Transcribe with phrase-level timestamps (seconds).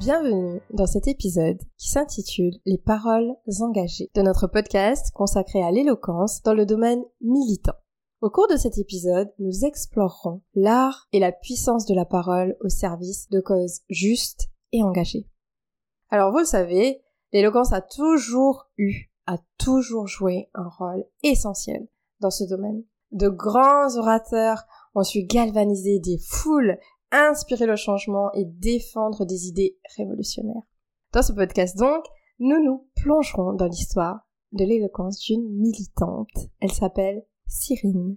[0.00, 6.40] Bienvenue dans cet épisode qui s'intitule Les paroles engagées de notre podcast consacré à l'éloquence
[6.40, 7.74] dans le domaine militant.
[8.22, 12.70] Au cours de cet épisode, nous explorerons l'art et la puissance de la parole au
[12.70, 15.28] service de causes justes et engagées.
[16.08, 17.02] Alors vous le savez,
[17.34, 21.86] l'éloquence a toujours eu, a toujours joué un rôle essentiel
[22.20, 22.84] dans ce domaine.
[23.12, 26.78] De grands orateurs ont su galvaniser des foules,
[27.12, 30.62] inspirer le changement et défendre des idées révolutionnaires.
[31.12, 32.04] Dans ce podcast donc,
[32.38, 34.20] nous nous plongerons dans l'histoire
[34.52, 36.30] de l'éloquence d'une militante.
[36.60, 38.16] Elle s'appelle Cyrine.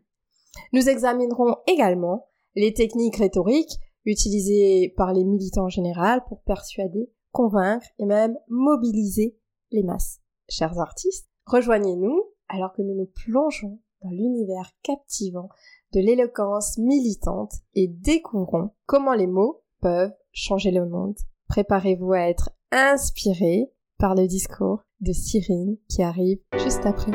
[0.72, 7.88] Nous examinerons également les techniques rhétoriques utilisées par les militants en général pour persuader, convaincre
[8.00, 9.38] et même mobiliser
[9.72, 10.20] les masses.
[10.50, 15.50] Chers artistes, rejoignez-nous alors que nous nous plongeons dans l'univers captivant
[15.94, 21.18] de l'éloquence militante et découvrons comment les mots peuvent changer le monde.
[21.48, 27.12] Préparez-vous à être inspiré par le discours de Cyrine qui arrive juste après.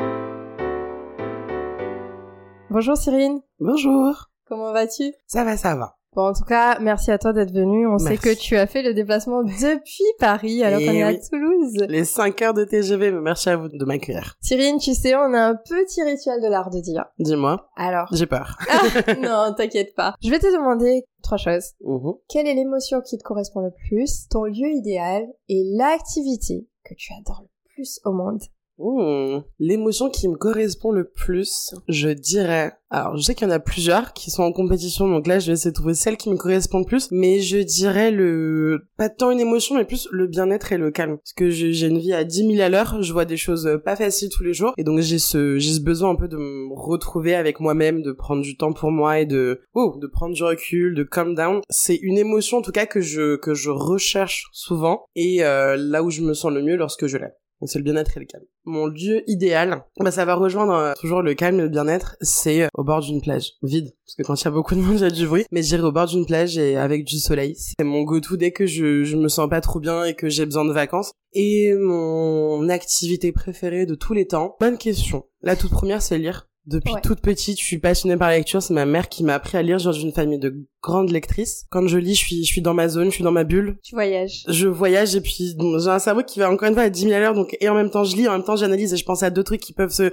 [2.69, 3.41] Bonjour Cyrine.
[3.59, 4.29] Bonjour.
[4.47, 5.13] Comment vas-tu?
[5.27, 5.98] Ça va, ça va.
[6.15, 7.87] Bon, en tout cas, merci à toi d'être venu.
[7.87, 11.85] On sait que tu as fait le déplacement depuis Paris alors qu'on est à Toulouse.
[11.87, 14.35] Les 5 heures de TGV, mais merci à vous de m'accueillir.
[14.41, 17.05] Cyrine, tu sais, on a un petit rituel de l'art de dire.
[17.19, 17.69] Dis-moi.
[17.75, 18.07] Alors.
[18.11, 18.57] J'ai peur.
[18.71, 20.15] Ah, non, t'inquiète pas.
[20.21, 21.73] Je vais te demander trois choses.
[21.81, 22.13] Mhm.
[22.27, 27.11] Quelle est l'émotion qui te correspond le plus, ton lieu idéal et l'activité que tu
[27.19, 28.41] adores le plus au monde?
[28.79, 29.43] Mmh.
[29.59, 32.71] L'émotion qui me correspond le plus, je dirais...
[32.91, 35.47] Alors, je sais qu'il y en a plusieurs qui sont en compétition, donc là, je
[35.47, 38.87] vais essayer de trouver celle qui me correspond le plus, mais je dirais le...
[38.97, 41.17] Pas tant une émotion, mais plus le bien-être et le calme.
[41.17, 43.95] Parce que j'ai une vie à 10 000 à l'heure, je vois des choses pas
[43.95, 46.73] faciles tous les jours, et donc j'ai ce, j'ai ce besoin un peu de me
[46.73, 49.61] retrouver avec moi-même, de prendre du temps pour moi et de...
[49.75, 51.61] Oh, de prendre du recul, de calm down.
[51.69, 56.01] C'est une émotion, en tout cas, que je, que je recherche souvent, et euh, là
[56.01, 57.27] où je me sens le mieux lorsque je l'ai.
[57.65, 58.45] C'est le bien-être et le calme.
[58.65, 62.63] Mon lieu idéal, bah ça va rejoindre euh, toujours le calme et le bien-être, c'est
[62.63, 64.97] euh, au bord d'une plage, vide, parce que quand il y a beaucoup de monde,
[64.97, 67.55] il y a du bruit, mais j'irai au bord d'une plage et avec du soleil.
[67.57, 70.45] C'est mon go-to dès que je, je me sens pas trop bien et que j'ai
[70.45, 71.11] besoin de vacances.
[71.33, 75.25] Et mon activité préférée de tous les temps, bonne question.
[75.41, 76.48] La toute première, c'est lire.
[76.65, 77.01] Depuis Ouais.
[77.01, 78.61] toute petite, je suis passionnée par la lecture.
[78.61, 79.79] C'est ma mère qui m'a appris à lire.
[79.79, 81.65] Je viens d'une famille de grandes lectrices.
[81.71, 83.77] Quand je lis, je suis, je suis dans ma zone, je suis dans ma bulle.
[83.83, 84.43] Tu voyages.
[84.47, 87.01] Je voyage et puis bon, j'ai un cerveau qui va encore une fois à 10
[87.01, 87.33] 000 à l'heure.
[87.33, 89.29] Donc, et en même temps, je lis, en même temps, j'analyse et je pense à
[89.31, 90.11] deux trucs qui peuvent se...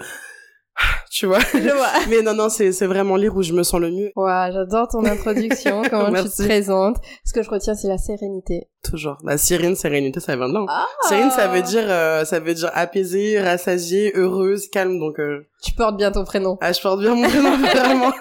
[1.18, 1.86] Tu vois Je vois.
[2.10, 4.10] Mais non, non, c'est, c'est vraiment lire où je me sens le mieux.
[4.16, 6.96] J'adore ton introduction, comment tu te présentes.
[7.24, 8.68] Ce que je retiens, c'est la sérénité.
[8.82, 9.16] Toujours.
[9.24, 10.60] La sirène, sérénité, ça vient de là.
[10.60, 10.66] hein.
[10.68, 14.98] Ah Sirène, ça veut dire, euh, ça veut dire apaisée, rassasiée, heureuse, calme.
[15.00, 16.56] Donc, euh, Tu portes bien ton prénom.
[16.60, 18.12] ah, je porte bien mon prénom, vraiment.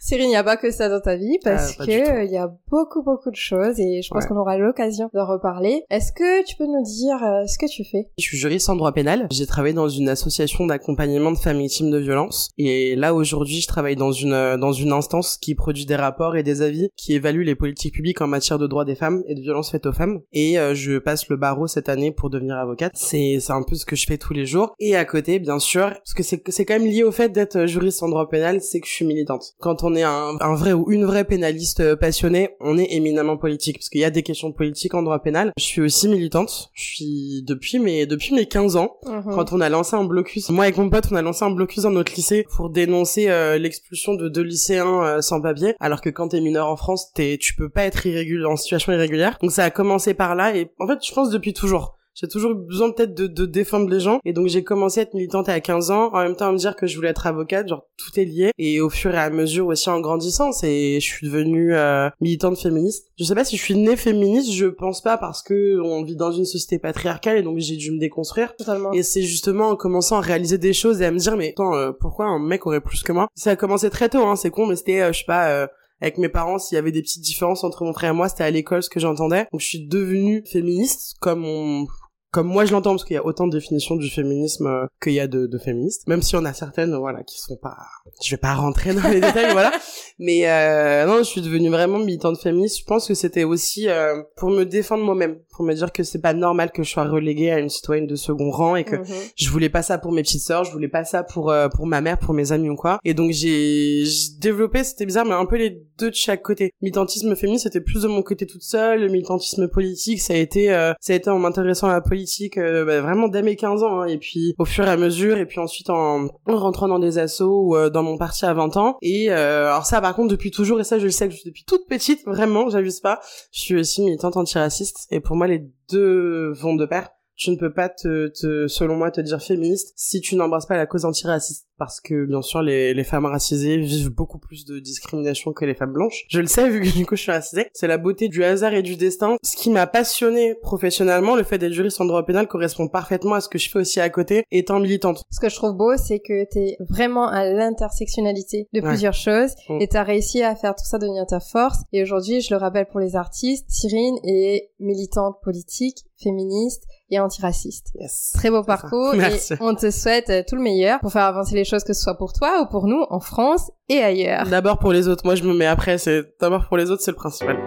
[0.00, 2.36] Cyrine, il n'y a pas que ça dans ta vie parce Ah, que il y
[2.38, 4.28] a beaucoup beaucoup de choses et je pense Ouais.
[4.28, 5.84] qu'on aura l'occasion d'en reparler.
[5.90, 8.08] Est-ce que tu peux nous dire euh, ce que tu fais?
[8.18, 9.28] Je suis juriste en droit pénal.
[9.30, 12.50] J'ai travaillé dans une association d'accompagnement de femmes victimes de violences.
[12.58, 16.36] Et là, aujourd'hui, je travaille dans une, euh, dans une instance qui produit des rapports
[16.36, 19.34] et des avis qui évaluent les politiques publiques en matière de droits des femmes et
[19.34, 20.20] de violences faites aux femmes.
[20.32, 22.92] Et euh, je passe le barreau cette année pour devenir avocate.
[22.94, 24.74] C'est, c'est un peu ce que je fais tous les jours.
[24.78, 27.56] Et à côté, bien sûr, parce que c'est, c'est quand même lié au fait d'être
[27.56, 29.54] euh, juriste en droit pénal, c'est que je suis militante.
[29.60, 33.78] Quand on est un, un vrai ou une vraie pénaliste passionnée, on est éminemment politique.
[33.78, 35.52] Parce qu'il y a des questions politiques en droit pénal.
[35.58, 36.70] Je suis aussi militante.
[36.74, 40.50] Je suis depuis mes, depuis mes 15 ans quand on a lancé un blocus.
[40.50, 43.58] Moi avec mon pote, on a lancé un blocus dans notre lycée pour dénoncer euh,
[43.58, 45.74] l'expulsion de deux lycéens euh, sans papier.
[45.80, 48.92] Alors que quand t'es mineur en France, t'es, tu peux pas être irrégulier en situation
[48.92, 49.38] irrégulière.
[49.40, 51.99] Donc ça a commencé par là et en fait, je pense depuis toujours.
[52.14, 54.20] J'ai toujours eu besoin peut-être de, de défendre les gens.
[54.24, 56.58] Et donc j'ai commencé à être militante à 15 ans en même temps à me
[56.58, 58.50] dire que je voulais être avocate genre tout est lié.
[58.58, 62.58] Et au fur et à mesure aussi en grandissant c'est je suis devenue euh, militante
[62.58, 63.06] féministe.
[63.18, 66.16] Je sais pas si je suis née féministe je pense pas parce que on vit
[66.16, 68.54] dans une société patriarcale et donc j'ai dû me déconstruire.
[68.56, 68.92] Totalement.
[68.92, 71.74] et c'est justement en commençant à réaliser des choses et à me dire, mais attends,
[71.74, 73.28] euh, pourquoi un mec aurait plus que moi?
[73.34, 75.66] Ça a commencé très tôt, hein, c'est con, mais c'était, euh, je sais pas, euh,
[76.00, 78.44] avec mes parents, s'il y avait des petites différences entre mon frère et moi, c'était
[78.44, 79.46] à l'école ce que j'entendais.
[79.52, 81.86] Donc je suis devenue féministe, comme on...
[82.30, 85.14] Comme moi je l'entends, parce qu'il y a autant de définitions du féminisme euh, qu'il
[85.14, 87.76] y a de, de féministes, même si on a certaines, voilà, qui sont pas...
[88.24, 89.72] Je vais pas rentrer dans les détails, voilà.
[90.18, 92.78] Mais euh, non, je suis devenue vraiment militante féministe.
[92.80, 96.20] Je pense que c'était aussi euh, pour me défendre moi-même, pour me dire que c'est
[96.20, 99.04] pas normal que je sois reléguée à une citoyenne de second rang et que Mhm.
[99.36, 101.86] je voulais pas ça pour mes petites sœurs, je voulais pas ça pour euh, pour
[101.86, 102.98] ma mère, pour mes amis ou quoi.
[103.04, 104.04] Et donc j'ai
[104.38, 106.72] développé, c'était bizarre, mais un peu les deux de chaque côté.
[106.82, 109.00] Militantisme féministe, c'était plus de mon côté toute seule.
[109.00, 112.19] Le militantisme politique, ça a été euh, ça a été en m'intéressant à la politique
[112.20, 114.96] politique euh, bah, vraiment dès mes 15 ans, hein, et puis au fur et à
[114.96, 118.52] mesure, et puis ensuite en, rentrant dans des assos ou euh, dans mon parti à
[118.52, 118.98] 20 ans.
[119.00, 121.86] Et alors ça, par contre, depuis toujours, et ça je le sais que depuis toute
[121.86, 123.20] petite, vraiment, j'abuse pas,
[123.52, 127.08] je suis aussi militante antiraciste, et pour moi les deux vont de pair
[127.40, 130.76] tu ne peux pas te, te, selon moi, te dire féministe si tu n'embrasses pas
[130.76, 134.78] la cause antiraciste parce que bien sûr les, les femmes racisées vivent beaucoup plus de
[134.78, 136.26] discrimination que les femmes blanches.
[136.28, 137.68] Je le sais vu que du coup je suis racisée.
[137.72, 139.36] C'est la beauté du hasard et du destin.
[139.42, 143.40] Ce qui m'a passionné professionnellement, le fait d'être juriste en droit pénal correspond parfaitement à
[143.40, 145.24] ce que je fais aussi à côté étant militante.
[145.30, 149.80] Ce que je trouve beau, c'est que t'es vraiment à l'intersectionnalité de plusieurs choses mm.
[149.80, 151.78] et t'as réussi à faire tout ça devenir ta force.
[151.94, 157.88] Et aujourd'hui, je le rappelle pour les artistes, Cyrine est militante politique, féministe et antiraciste.
[157.94, 158.32] Yes.
[158.34, 161.84] Très beau parcours et on te souhaite tout le meilleur pour faire avancer les choses
[161.84, 164.46] que ce soit pour toi ou pour nous en France et ailleurs.
[164.46, 165.24] D'abord pour les autres.
[165.24, 165.98] Moi, je me mets après.
[165.98, 167.58] C'est d'abord pour les autres, c'est le principal.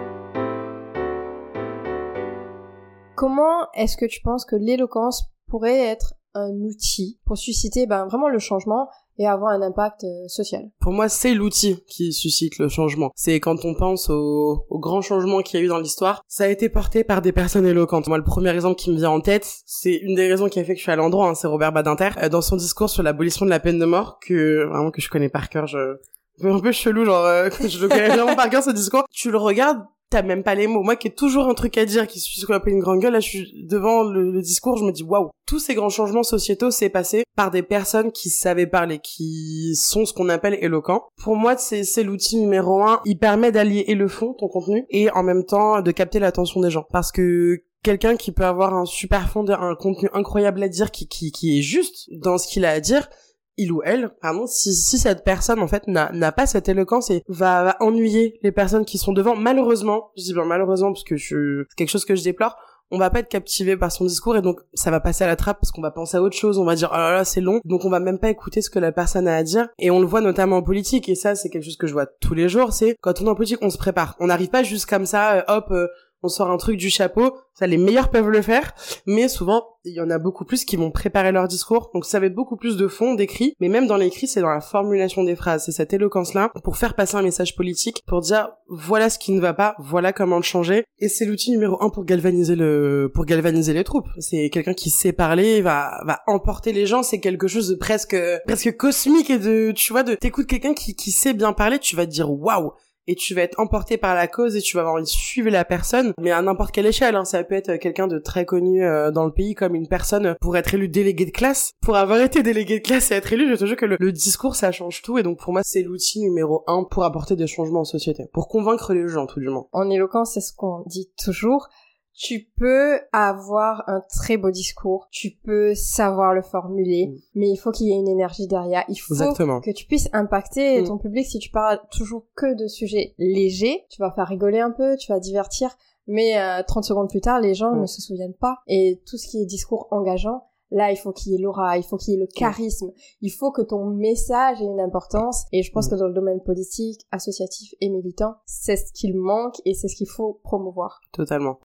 [3.16, 8.28] Comment est-ce que tu penses que l'éloquence pourrait être un outil pour susciter ben, vraiment
[8.28, 8.88] le changement
[9.18, 10.62] et avoir un impact euh, social.
[10.80, 13.10] Pour moi, c'est l'outil qui suscite le changement.
[13.14, 16.44] C'est quand on pense au, au grand changement qu'il y a eu dans l'histoire, ça
[16.44, 18.08] a été porté par des personnes éloquentes.
[18.08, 20.64] Moi, le premier exemple qui me vient en tête, c'est une des raisons qui a
[20.64, 23.02] fait que je suis à l'endroit, hein, c'est Robert Badinter, euh, dans son discours sur
[23.02, 25.96] l'abolition de la peine de mort, que vraiment que je connais par cœur, je
[26.42, 29.04] un peu chelou, genre, euh, je le connais vraiment par cœur ce discours.
[29.10, 30.82] Tu le regardes, t'as même pas les mots.
[30.82, 33.00] Moi qui ai toujours un truc à dire, qui suis ce qu'on appelle une grande
[33.00, 35.30] gueule, là je suis devant le, discours, je me dis waouh.
[35.46, 40.06] Tous ces grands changements sociétaux s'est passé par des personnes qui savaient parler, qui sont
[40.06, 41.04] ce qu'on appelle éloquents.
[41.22, 43.00] Pour moi, c'est, l'outil numéro un.
[43.04, 46.60] Il permet d'allier et le fond, ton contenu, et en même temps de capter l'attention
[46.60, 46.86] des gens.
[46.90, 51.58] Parce que quelqu'un qui peut avoir un super fond, un contenu incroyable à dire, qui
[51.58, 53.08] est juste dans ce qu'il a à dire,
[53.56, 57.22] il ou elle, pardon, si, si cette personne en fait n'a, pas cette éloquence et
[57.28, 61.64] va, ennuyer les personnes qui sont devant, malheureusement, je dis bien malheureusement parce que je,
[61.68, 62.56] c'est quelque chose que je déplore,
[62.90, 65.36] on va pas être captivé par son discours et donc ça va passer à la
[65.36, 67.40] trappe parce qu'on va penser à autre chose, on va dire oh là là c'est
[67.40, 69.90] long, donc on va même pas écouter ce que la personne a à dire et
[69.90, 72.34] on le voit notamment en politique et ça c'est quelque chose que je vois tous
[72.34, 74.86] les jours, c'est quand on est en politique on se prépare, on n'arrive pas juste
[74.86, 75.88] comme ça, euh, hop, euh,
[76.24, 78.74] on sort un truc du chapeau, ça les meilleurs peuvent le faire,
[79.06, 82.18] mais souvent il y en a beaucoup plus qui vont préparer leur discours, donc ça
[82.18, 85.24] va être beaucoup plus de fond, d'écrit, mais même dans l'écrit c'est dans la formulation
[85.24, 89.18] des phrases, c'est cette éloquence-là pour faire passer un message politique, pour dire voilà ce
[89.18, 92.56] qui ne va pas, voilà comment le changer, et c'est l'outil numéro un pour galvaniser
[92.56, 94.08] le, pour galvaniser les troupes.
[94.18, 98.16] C'est quelqu'un qui sait parler, va, va emporter les gens, c'est quelque chose de presque,
[98.46, 102.06] presque cosmique et de, tu vois, de t'écoutes quelqu'un qui, sait bien parler, tu vas
[102.06, 102.72] te dire waouh,
[103.06, 105.50] et tu vas être emporté par la cause et tu vas avoir envie de suivre
[105.50, 107.16] la personne, mais à n'importe quelle échelle.
[107.16, 107.24] Hein.
[107.24, 110.56] Ça peut être quelqu'un de très connu euh, dans le pays comme une personne pour
[110.56, 111.72] être élu délégué de classe.
[111.82, 114.56] Pour avoir été délégué de classe et être élu, je te jure que le, discours,
[114.56, 115.18] ça change tout.
[115.18, 118.48] Et donc pour moi, c'est l'outil numéro un pour apporter des changements en société, pour
[118.48, 119.66] convaincre les gens tout du moins.
[119.72, 121.68] En éloquence, c'est ce qu'on dit toujours
[122.14, 127.18] tu peux avoir un très beau discours, tu peux savoir le formuler, mm.
[127.34, 128.84] mais il faut qu'il y ait une énergie derrière.
[128.88, 130.86] Il faut que tu puisses impacter mm.
[130.86, 131.26] ton public.
[131.26, 135.12] Si tu parles toujours que de sujets légers, tu vas faire rigoler un peu, tu
[135.12, 135.76] vas divertir,
[136.06, 136.34] mais
[136.66, 137.80] 30 euh, secondes plus tard, les gens mm.
[137.80, 138.58] ne se souviennent pas.
[138.68, 141.82] Et tout ce qui est discours engageant, là, il faut qu'il y ait l'aura, il
[141.82, 145.46] faut qu'il y ait le charisme, il faut que ton message ait une importance.
[145.52, 149.56] Et je pense que dans le domaine politique, associatif et militant, c'est ce qu'il manque
[149.64, 151.00] et c'est ce qu'il faut promouvoir.
[151.12, 151.58] Totalement.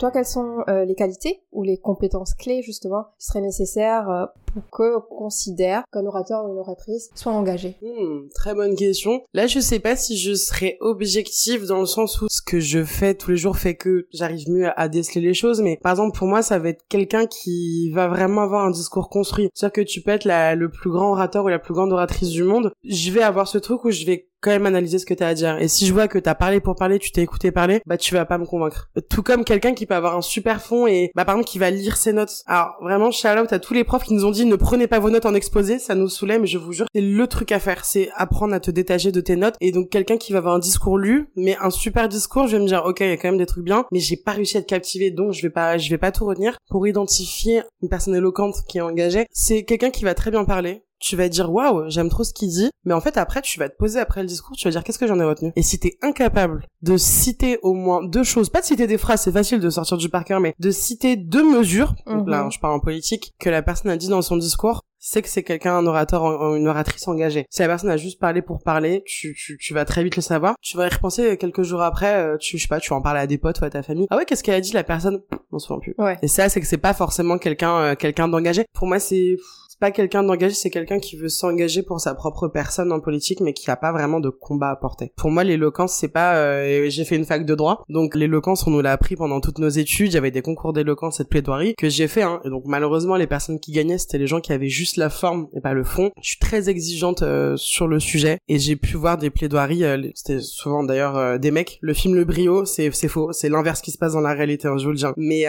[0.00, 4.24] Toi, quelles sont euh, les qualités ou les compétences clés justement qui seraient nécessaires euh,
[4.52, 9.22] pour qu'on considère qu'un orateur ou une oratrice soit engagé hmm, Très bonne question.
[9.34, 12.84] Là, je sais pas si je serais objective dans le sens où ce que je
[12.84, 15.60] fais tous les jours fait que j'arrive mieux à, déceler les choses.
[15.60, 19.08] Mais par exemple, pour moi, ça va être quelqu'un qui va vraiment avoir un discours
[19.08, 19.48] construit.
[19.54, 22.30] C'est-à-dire que tu peux être la, le plus grand orateur ou la plus grande oratrice
[22.30, 22.72] du monde.
[22.84, 25.34] Je vais avoir ce truc où je vais quand même analyser ce que t'as à
[25.34, 25.58] dire.
[25.60, 28.14] Et si je vois que t'as parlé pour parler, tu t'es écouté parler, bah tu
[28.14, 28.88] vas pas me convaincre.
[29.08, 31.70] Tout comme quelqu'un qui peut avoir un super fond et bah par exemple qui va
[31.70, 32.42] lire ses notes.
[32.46, 34.98] Alors vraiment shout out à tous les profs qui nous ont dit ne prenez pas
[34.98, 37.58] vos notes en exposé, ça nous saoulait mais je vous jure c'est le truc à
[37.58, 39.56] faire, c'est apprendre à te détacher de tes notes.
[39.60, 42.62] Et donc quelqu'un qui va avoir un discours lu mais un super discours, je vais
[42.62, 44.56] me dire OK, il y a quand même des trucs bien mais j'ai pas réussi
[44.56, 46.56] à être captivé donc je vais pas je vais pas tout retenir.
[46.68, 49.26] Pour identifier une personne éloquente qui est engagée.
[49.32, 52.48] C'est quelqu'un qui va très bien parler, tu vas dire waouh, j'aime trop ce qu'il
[52.48, 54.84] dit, mais en fait après tu vas te poser après le discours, tu vas dire
[54.84, 55.52] qu'est-ce que j'en ai retenu?
[55.56, 59.22] Et si t'es incapable de citer au moins deux choses, pas de citer des phrases,
[59.22, 62.52] c'est facile de sortir du parker, mais de citer deux mesures, là mhm.
[62.52, 65.42] je parle en politique, que la personne a dit dans son discours, c'est que c'est
[65.42, 67.46] quelqu'un, un orateur, une oratrice engagée.
[67.48, 70.22] Si la personne a juste parlé pour parler, tu, tu, tu vas très vite le
[70.22, 70.54] savoir.
[70.60, 73.02] Tu vas y repenser quelques jours après, euh, tu, je sais pas, tu vas en
[73.02, 74.06] parler à des potes ou à ta famille.
[74.10, 75.22] Ah ouais, qu'est-ce qu'elle a dit la personne?
[75.52, 75.94] On se souvient plus.
[75.96, 76.18] Ouais.
[76.22, 78.66] Et ça, c'est que c'est pas forcément quelqu'un, euh, quelqu'un d'engagé.
[78.74, 79.36] Pour moi, c'est
[79.80, 83.54] pas quelqu'un d'engagé, c'est quelqu'un qui veut s'engager pour sa propre personne en politique, mais
[83.54, 85.12] qui a pas vraiment de combat à porter.
[85.16, 86.36] Pour moi, l'éloquence, c'est pas.
[86.36, 89.58] Euh, j'ai fait une fac de droit, donc l'éloquence, on nous l'a appris pendant toutes
[89.58, 90.12] nos études.
[90.12, 92.22] Il y avait des concours d'éloquence et de plaidoirie que j'ai fait.
[92.22, 92.40] Hein.
[92.44, 95.48] Et donc malheureusement, les personnes qui gagnaient, c'était les gens qui avaient juste la forme
[95.54, 96.10] et pas le fond.
[96.20, 99.84] Je suis très exigeante euh, sur le sujet et j'ai pu voir des plaidoiries.
[99.84, 101.78] Euh, c'était souvent d'ailleurs des mecs.
[101.80, 103.32] Le film Le Brio, c'est faux.
[103.32, 104.68] C'est l'inverse qui se passe dans la réalité.
[104.68, 105.04] Hein, je vous le dis.
[105.16, 105.46] Mais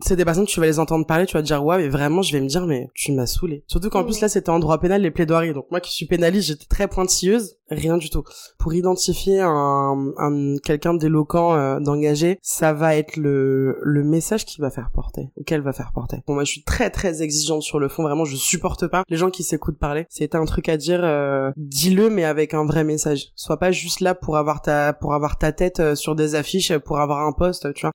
[0.00, 2.22] c'est des personnes tu vas les entendre parler, tu vas te dire ouais, mais vraiment,
[2.22, 3.63] je vais me dire mais tu m'as saoulé.
[3.66, 5.54] Surtout qu'en plus là, c'était en droit pénal les plaidoiries.
[5.54, 7.56] Donc moi qui suis pénaliste, j'étais très pointilleuse.
[7.70, 8.22] Rien du tout.
[8.58, 14.60] Pour identifier un, un quelqu'un d'éloquent, euh, d'engagé, ça va être le le message qui
[14.60, 16.22] va faire porter ou qu'elle va faire porter.
[16.26, 18.02] Bon moi je suis très très exigeante sur le fond.
[18.02, 20.06] Vraiment, je supporte pas les gens qui s'écoutent parler.
[20.10, 21.00] C'est un truc à dire.
[21.02, 23.28] Euh, dis-le mais avec un vrai message.
[23.34, 26.76] Sois pas juste là pour avoir ta pour avoir ta tête euh, sur des affiches,
[26.78, 27.92] pour avoir un poste, tu vois.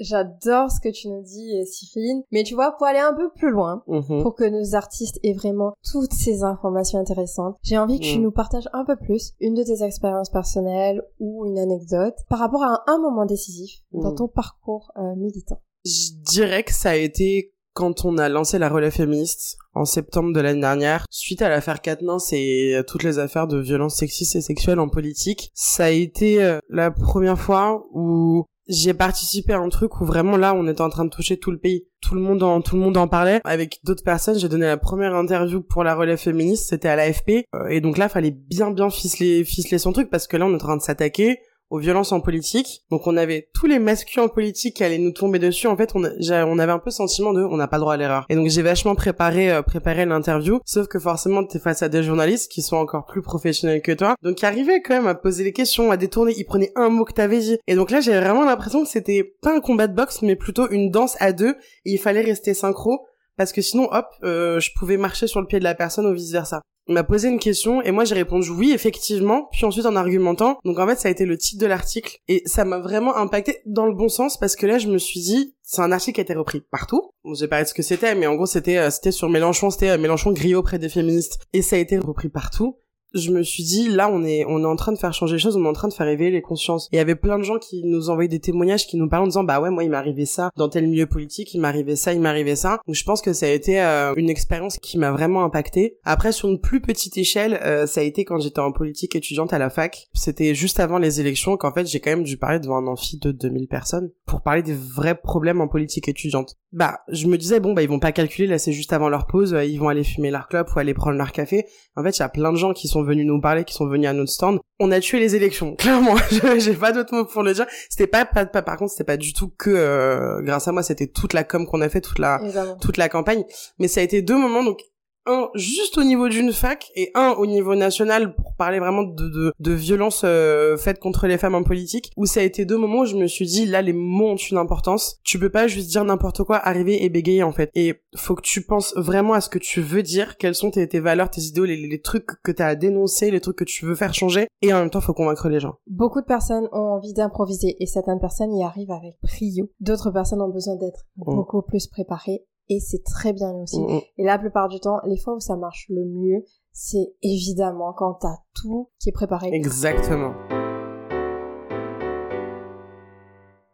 [0.00, 2.22] J'adore ce que tu nous dis, Sifine.
[2.32, 4.22] Mais tu vois, pour aller un peu plus loin, mhm.
[4.22, 8.22] pour que nos artistes aient vraiment toutes ces informations intéressantes, j'ai envie que tu mhm.
[8.24, 12.64] nous partages un peu plus une de tes expériences personnelles ou une anecdote par rapport
[12.64, 14.16] à un, moment décisif dans mhm.
[14.16, 15.60] ton parcours euh, militant.
[15.84, 20.32] Je dirais que ça a été quand on a lancé la relève féministe en septembre
[20.32, 24.40] de l'année dernière, suite à l'affaire Katniss et toutes les affaires de violences sexistes et
[24.40, 29.68] sexuelles en politique, ça a été euh, la première fois où j'ai participé à un
[29.68, 31.86] truc où vraiment là on était en train de toucher tout le pays.
[32.00, 33.40] Tout le monde en tout le monde en parlait.
[33.44, 36.68] Avec d'autres personnes j'ai donné la première interview pour la relève féministe.
[36.68, 37.46] C'était à l'AFP.
[37.54, 40.52] Euh, et donc là fallait bien bien ficeler ficeler son truc parce que là on
[40.52, 42.82] est en train de s'attaquer aux violences en politique.
[42.90, 45.68] Donc on avait tous les masculins en politique qui allaient nous tomber dessus.
[45.68, 48.26] En fait, on, avait un peu sentiment de on n'a pas le droit à l'erreur.
[48.28, 50.60] Et donc j'ai vachement préparé euh, préparé l'interview.
[50.66, 54.16] Sauf que forcément t'es face à des journalistes qui sont encore plus professionnels que toi.
[54.22, 56.34] Donc ils arrivaient quand même à poser les questions, à détourner.
[56.36, 57.58] Ils prenaient un mot que t'avais dit.
[57.66, 60.68] Et donc là j'avais vraiment l'impression que c'était pas un combat de boxe, mais plutôt
[60.70, 61.54] une danse à deux.
[61.84, 65.46] Et il fallait rester synchro parce que sinon hop euh, je pouvais marcher sur le
[65.46, 66.60] pied de la personne ou vice versa
[66.90, 70.58] m'a posé une question et moi j'ai répondu oui effectivement puis ensuite en argumentant.
[70.64, 73.58] Donc en fait ça a été le titre de l'article et ça m'a vraiment impacté
[73.66, 76.20] dans le bon sens parce que là je me suis dit c'est un article qui
[76.20, 77.12] a été repris partout.
[77.24, 79.70] Bon, j'ai parlé de ce que c'était mais en gros c'était euh, c'était sur Mélenchon
[79.70, 82.78] c'était euh, Mélenchon grillé auprès des féministes et ça a été repris partout
[83.14, 85.38] je me suis dit là on est on est en train de faire changer les
[85.38, 86.88] choses on est en train de faire éveiller les consciences.
[86.92, 89.28] Il y avait plein de gens qui nous envoyaient des témoignages qui nous parlaient en
[89.28, 92.24] disant bah ouais moi il arrivé ça dans tel milieu politique il arrivé ça il
[92.24, 92.80] arrivé ça.
[92.86, 96.32] Donc je pense que ça a été euh, une expérience qui m'a vraiment impacté après
[96.32, 99.58] sur une plus petite échelle euh, ça a été quand j'étais en politique étudiante à
[99.58, 100.08] la fac.
[100.12, 103.18] C'était juste avant les élections qu'en fait j'ai quand même dû parler devant un amphi
[103.18, 106.56] de 2000 personnes pour parler des vrais problèmes en politique étudiante.
[106.72, 109.26] Bah je me disais bon bah ils vont pas calculer là c'est juste avant leur
[109.26, 111.66] pause ils vont aller fumer leur clope ou aller prendre leur café.
[111.96, 113.86] En fait il y a plein de gens qui sont venus nous parler qui sont
[113.86, 116.16] venus à notre stand on a tué les élections clairement.
[116.58, 117.66] J'ai pas d'autres mots pour le dire.
[117.88, 121.06] C'était pas, pas, par contre c'était pas du tout que euh, grâce à moi c'était
[121.06, 122.40] toute la com qu'on a fait toute la
[122.80, 123.44] toute la campagne.
[123.78, 124.80] Mais ça a été deux moments donc
[125.26, 129.28] un juste au niveau d'une fac et un au niveau national pour parler vraiment de,
[129.28, 132.78] de, de violences euh, faites contre les femmes en politique où ça a été deux
[132.78, 135.18] moments où je me suis dit là les mots ont une importance.
[135.24, 137.70] Tu peux pas juste dire n'importe quoi arriver et bégayer en fait.
[137.74, 140.88] Et faut que tu penses vraiment à ce que tu veux dire quelles sont tes,
[140.88, 143.86] tes valeurs tes idéaux les, les trucs que t'as à dénoncer les trucs que tu
[143.86, 144.46] veux faire changer.
[144.62, 145.74] Et en même temps faut convaincre les gens.
[145.86, 149.68] Beaucoup de personnes ont envie d'improviser et certaines personnes y arrivent avec brio.
[149.80, 151.34] D'autres personnes ont besoin d'être mm.
[151.34, 153.80] beaucoup plus préparées et c'est très bien aussi.
[153.80, 154.00] Mm, mm.
[154.18, 158.14] Et la plupart du temps, les fois où ça marche le mieux, c'est évidemment quand
[158.14, 159.50] t'as tout qui est préparé.
[159.52, 160.32] Exactement.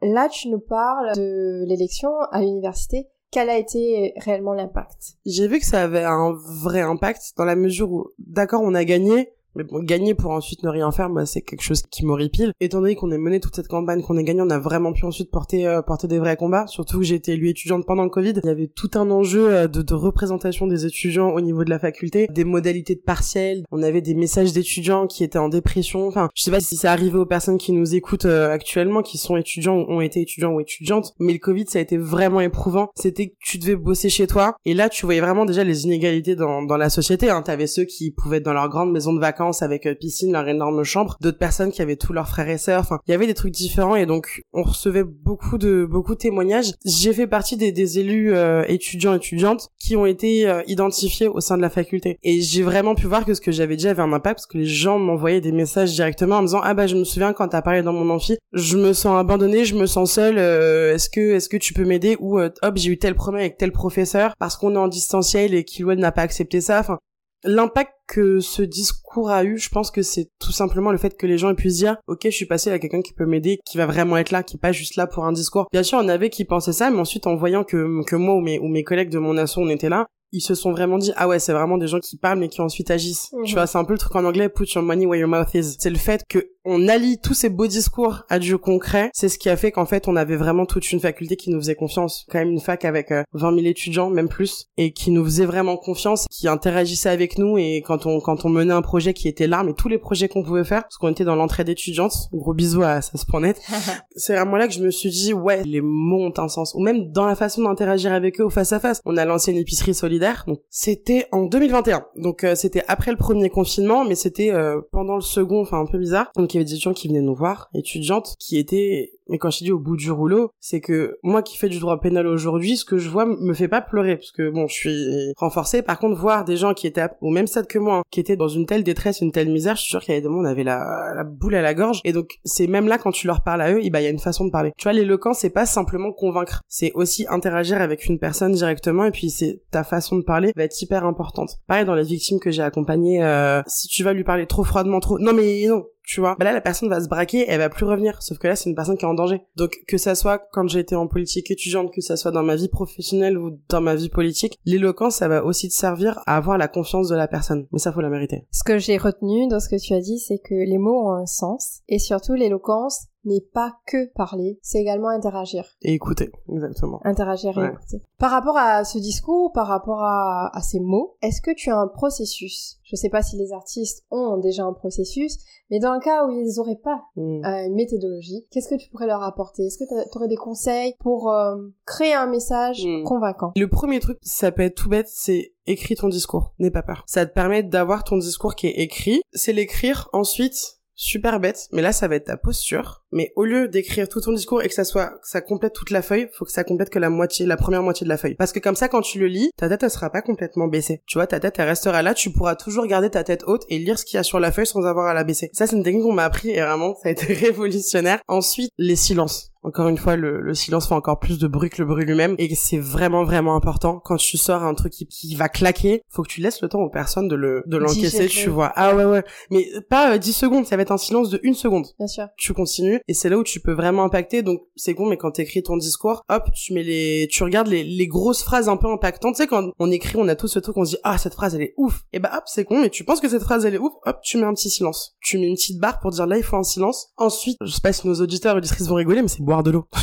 [0.02, 3.08] Là, tu nous parles de l'élection à l'université.
[3.30, 5.16] Quel a été réellement l'impact?
[5.26, 8.84] J'ai vu que ça avait un vrai impact dans la mesure où, d'accord, on a
[8.84, 12.52] gagné, mais bon, gagner pour ensuite ne rien faire, moi, c'est quelque chose qui m'horripile.
[12.60, 15.04] Étant donné qu'on ait mené toute cette campagne, qu'on ait gagné, on a vraiment pu
[15.04, 16.66] ensuite porter, euh, porter des vrais combats.
[16.66, 18.34] Surtout que j'ai été élue étudiante pendant le Covid.
[18.44, 21.70] Il y avait tout un enjeu euh, de, de, représentation des étudiants au niveau de
[21.70, 23.64] la faculté, des modalités de partiel.
[23.72, 26.06] On avait des messages d'étudiants qui étaient en dépression.
[26.06, 29.16] Enfin, je sais pas si c'est arrivé aux personnes qui nous écoutent euh, actuellement, qui
[29.16, 31.14] sont étudiants ou ont été étudiants ou étudiantes.
[31.18, 32.90] Mais le Covid, ça a été vraiment éprouvant.
[32.94, 34.56] C'était que tu devais bosser chez toi.
[34.66, 37.30] Et là, tu voyais vraiment déjà les inégalités dans, dans la société.
[37.30, 37.40] Hein.
[37.40, 40.48] T'avais ceux qui pouvaient être dans leur grande maison de vacances avec euh, piscine, leur
[40.48, 42.80] énorme chambre, d'autres personnes qui avaient tous leurs frères et sœurs.
[42.80, 46.18] Enfin, il y avait des trucs différents et donc on recevait beaucoup de beaucoup de
[46.18, 46.72] témoignages.
[46.84, 51.40] J'ai fait partie des, des élus euh, étudiants étudiantes qui ont été euh, identifiés au
[51.40, 54.02] sein de la faculté et j'ai vraiment pu voir que ce que j'avais dit avait
[54.02, 56.86] un impact parce que les gens m'envoyaient des messages directement en me disant ah bah
[56.86, 59.86] je me souviens quand t'as parlé dans mon amphi, je me sens abandonnée, je me
[59.86, 60.38] sens seule.
[60.38, 62.16] est-ce que est-ce que tu peux m'aider?
[62.20, 65.64] Ou hop j'ai eu tel problème avec tel professeur parce qu'on est en distanciel et
[65.64, 66.80] Kilouane n'a pas accepté ça.
[66.80, 66.98] Enfin
[67.45, 71.26] l'impact que ce discours a eu, je pense que c'est tout simplement le fait que
[71.26, 73.87] les gens puissent dire OK, je suis passé à quelqu'un qui peut m'aider, qui va
[73.87, 75.66] vraiment être là, qui est pas juste là pour un discours.
[75.73, 78.40] Bien sûr, on avait qui pensaient ça, mais ensuite en voyant que que moi ou
[78.40, 81.12] mes ou mes collègues de mon asso on était là, ils se sont vraiment dit
[81.16, 83.45] ah ouais c'est vraiment des gens qui parlent mais qui ensuite agissent Mhm.
[83.45, 85.55] tu vois c'est un peu le truc en anglais put your money where your mouth
[85.55, 89.28] is c'est le fait que on allie tous ces beaux discours à du concret c'est
[89.28, 91.75] ce qui a fait qu'en fait on avait vraiment toute une faculté qui nous faisait
[91.75, 92.26] confiance.
[92.30, 95.46] Quand même une fac avec euh, 20 000 étudiants même plus et qui nous faisait
[95.46, 99.28] vraiment confiance qui interagissait avec nous et quand on quand on menait un projet qui
[99.28, 102.28] était larme et tous les projets qu'on pouvait faire parce qu'on était dans l'entraide étudiante
[102.32, 103.61] gros bisous à ça.net
[104.16, 106.75] c'est vraiment là que je me suis dit ouais les mots ont un sens.
[106.75, 109.00] Ou même dans la façon d'interagir avec eux au face à face.
[109.04, 110.44] On a lancé une épicerie solidaire.
[110.46, 115.14] Donc c'était en 2021 donc euh, c'était après le premier confinement mais c'était euh, pendant
[115.14, 116.30] le second enfin un peu bizarre.
[116.37, 119.50] Donc il y avait des étudiants qui venaient nous voir étudiantes qui étaient mais quand
[119.50, 122.76] je dis au bout du rouleau, c'est que moi qui fais du droit pénal aujourd'hui,
[122.76, 125.82] ce que je vois me fait pas pleurer, parce que bon, je suis renforcée.
[125.82, 128.48] Par contre, voir des gens qui étaient au même stade que moi, qui étaient dans
[128.48, 130.44] une telle détresse, une telle misère, je suis sûre qu'il y avait des où on
[130.44, 132.00] avait la, boule à la gorge.
[132.04, 134.06] Et donc, c'est même là quand tu leur parles à eux, il bah, il y
[134.06, 134.72] a une façon de parler.
[134.76, 139.10] Tu vois, l'éloquence, c'est pas simplement convaincre, c'est aussi interagir avec une personne directement, et
[139.10, 141.56] puis c'est ta façon de parler va être hyper importante.
[141.66, 145.00] Pareil dans les victimes que j'ai accompagnées, euh, si tu vas lui parler trop froidement,
[145.00, 146.36] trop, non mais non, tu vois.
[146.38, 148.22] Bah là, la personne va se braquer, elle va plus revenir.
[148.22, 149.42] Sauf que là, c'est une personne qui est en danger.
[149.56, 152.56] Donc, que ça soit quand j'ai été en politique étudiante, que ça soit dans ma
[152.56, 156.58] vie professionnelle ou dans ma vie politique, l'éloquence, ça va aussi te servir à avoir
[156.58, 157.66] la confiance de la personne.
[157.72, 158.46] Mais ça, faut la mériter.
[158.52, 161.12] Ce que j'ai retenu dans ce que tu as dit, c'est que les mots ont
[161.12, 165.64] un sens et surtout l'éloquence n'est pas que parler, c'est également interagir.
[165.83, 167.00] Et écouter, exactement.
[167.04, 167.68] Interagir et Ouais.
[167.73, 168.02] écouter.
[168.18, 171.76] Par rapport à ce discours, par rapport à, à ces mots, est-ce que tu as
[171.78, 172.78] un processus?
[172.85, 175.38] Je sais pas si les artistes ont déjà un processus,
[175.71, 177.45] mais dans le cas où ils auraient pas Mm.
[177.45, 179.66] euh, une méthodologie, qu'est-ce que tu pourrais leur apporter?
[179.66, 183.02] Est-ce que tu aurais des conseils pour euh, créer un message Mm.
[183.04, 183.52] convaincant?
[183.56, 186.54] Le premier truc, ça peut être tout bête, c'est écris ton discours.
[186.61, 187.02] N'aie pas peur.
[187.06, 189.21] Ça te permet d'avoir ton discours qui est écrit.
[189.33, 190.75] C'est l'écrire ensuite.
[190.99, 193.04] Super bête, mais là ça va être ta posture.
[193.12, 195.90] Mais au lieu d'écrire tout ton discours et que ça soit, que ça complète toute
[195.90, 198.34] la feuille, faut que ça complète que la moitié, la première moitié de la feuille.
[198.34, 201.02] Parce que comme ça, quand tu le lis, ta tête elle sera pas complètement baissée.
[201.06, 203.78] Tu vois, ta tête elle restera là, tu pourras toujours garder ta tête haute et
[203.78, 205.50] lire ce qu'il y a sur la feuille sans avoir à la baisser.
[205.52, 208.20] Ça c'est une technique qu'on m'a appris et vraiment ça a été révolutionnaire.
[208.28, 209.52] Ensuite, les silences.
[209.66, 212.36] Encore une fois, le, le silence fait encore plus de bruit que le bruit lui-même
[212.38, 216.22] et c'est vraiment vraiment important quand tu sors un truc qui, qui va claquer, faut
[216.22, 218.72] que tu laisses le temps aux personnes de le de l'encaisser, tu vois.
[218.76, 221.54] Ah ouais ouais, mais pas euh, 10 secondes, ça va être un silence de une
[221.54, 222.28] seconde Bien sûr.
[222.37, 224.42] tu continues et c'est là où tu peux vraiment impacter.
[224.42, 228.06] Donc c'est con mais quand t'écris ton discours hop tu mets les tu regardes les,
[228.06, 229.35] grosses phrases un peu impactantes.
[229.35, 231.35] Tu sais quand on écrit on a tous ce truc on se dit ah cette
[231.35, 232.02] phrase elle est ouf.
[232.12, 234.18] Et bah hop c'est con mais tu penses que cette phrase elle est ouf hop
[234.22, 235.16] tu mets un petit silence.
[235.20, 237.09] Tu mets une petite barre pour dire là il faut un silence.
[237.16, 239.70] Ensuite je sais pas si nos auditeurs et auditrices vont rigoler mais c'est boire de
[239.70, 239.87] l'eau.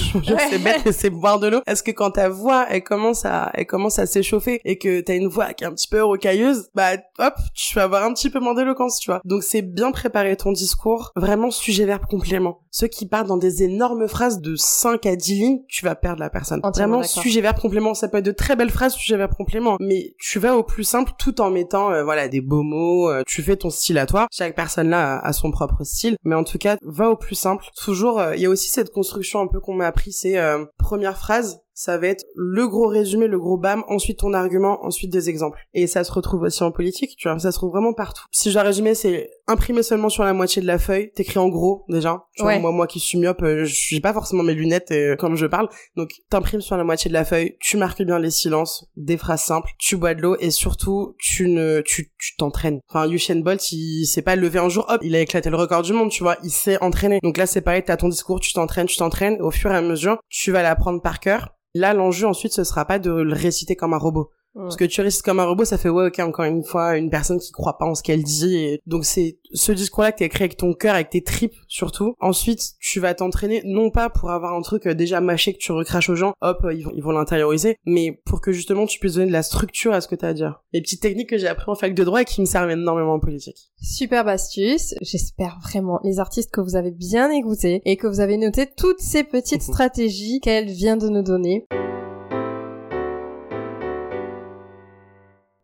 [0.50, 1.62] C'est bête mais c'est boire de l'eau.
[1.66, 5.16] Est-ce que quand ta voix elle commence à elle commence à s'échauffer et que t'as
[5.16, 8.30] une voix qui est un petit peu rocailleuse bah hop tu vas avoir un petit
[8.30, 9.22] peu moins d'éloquence tu vois.
[9.26, 13.64] Donc c'est bien préparer ton discours vraiment sujet verbe complément ceux qui partent dans des
[13.64, 16.60] énormes phrases de 5 à 10 lignes tu vas perdre la personne.
[16.64, 17.94] Entièrement vraiment sujet verbe complément.
[17.94, 19.78] Ça peut être de très belles phrases sujet verbe complément.
[19.80, 23.24] Mais tu vas au plus simple tout en mettant euh, voilà des beaux mots euh,
[23.26, 24.28] tu fais ton style à toi.
[24.34, 26.18] Chaque personne là a, a son propre style.
[26.26, 27.64] Mais en tout cas va au plus simple.
[27.82, 30.36] Toujours euh, il y a aussi cette construction un peu qu'on m'a appris c'est
[30.78, 35.12] première phrase ça va être le gros résumé, le gros bam, ensuite ton argument, ensuite
[35.12, 35.60] des exemples.
[35.74, 38.24] Et ça se retrouve aussi en politique, tu vois, ça se trouve vraiment partout.
[38.32, 41.50] Si je dois résumer, c'est imprimer seulement sur la moitié de la feuille, t'écris en
[41.50, 42.24] gros déjà.
[42.36, 45.16] Tu vois, moi, moi qui suis myope, euh, je suis pas forcément mes lunettes euh,
[45.16, 45.70] comme je parle.
[45.96, 49.44] Donc t'imprimes sur la moitié de la feuille, tu marques bien les silences, des phrases
[49.44, 52.80] simples, tu bois de l'eau et surtout tu ne tu tu t'entraînes.
[52.90, 55.82] Enfin Usain Bolt, il s'est pas levé un jour, hop, il a éclaté le record
[55.82, 57.20] du monde, tu vois, il s'est entraîné.
[57.24, 59.82] Donc là c'est pareil, t'as ton discours, tu t'entraînes, tu t'entraînes, au fur et à
[59.82, 61.54] mesure, tu vas l'apprendre par cœur.
[61.74, 64.30] Là, l'enjeu ensuite, ce sera pas de le réciter comme un robot.
[64.56, 67.10] Parce que tu récites comme un robot, ça fait ouais, ok, encore une fois, une
[67.10, 68.58] personne qui croit pas en ce qu'elle dit.
[68.58, 72.16] Et donc c'est ce discours-là que t'as écrit avec ton cœur, avec tes tripes surtout.
[72.20, 75.72] Ensuite, tu vas t'entraîner non pas pour avoir un truc euh, déjà mâché que tu
[75.72, 79.00] recraches aux gens, hop, euh, ils vont ils vont l'intérioriser, mais pour que justement tu
[79.00, 80.64] puisses donner de la structure à ce que t'as à dire.
[80.72, 83.14] Les petites techniques que j'ai appris en fac de droit et qui me servent énormément
[83.14, 83.72] en politique.
[83.82, 84.96] Superbe astuce.
[85.02, 89.00] J'espère vraiment, les artistes, que vous avez bien écouté et que vous avez noté toutes
[89.00, 91.66] ces petites stratégies qu'elle vient de nous donner.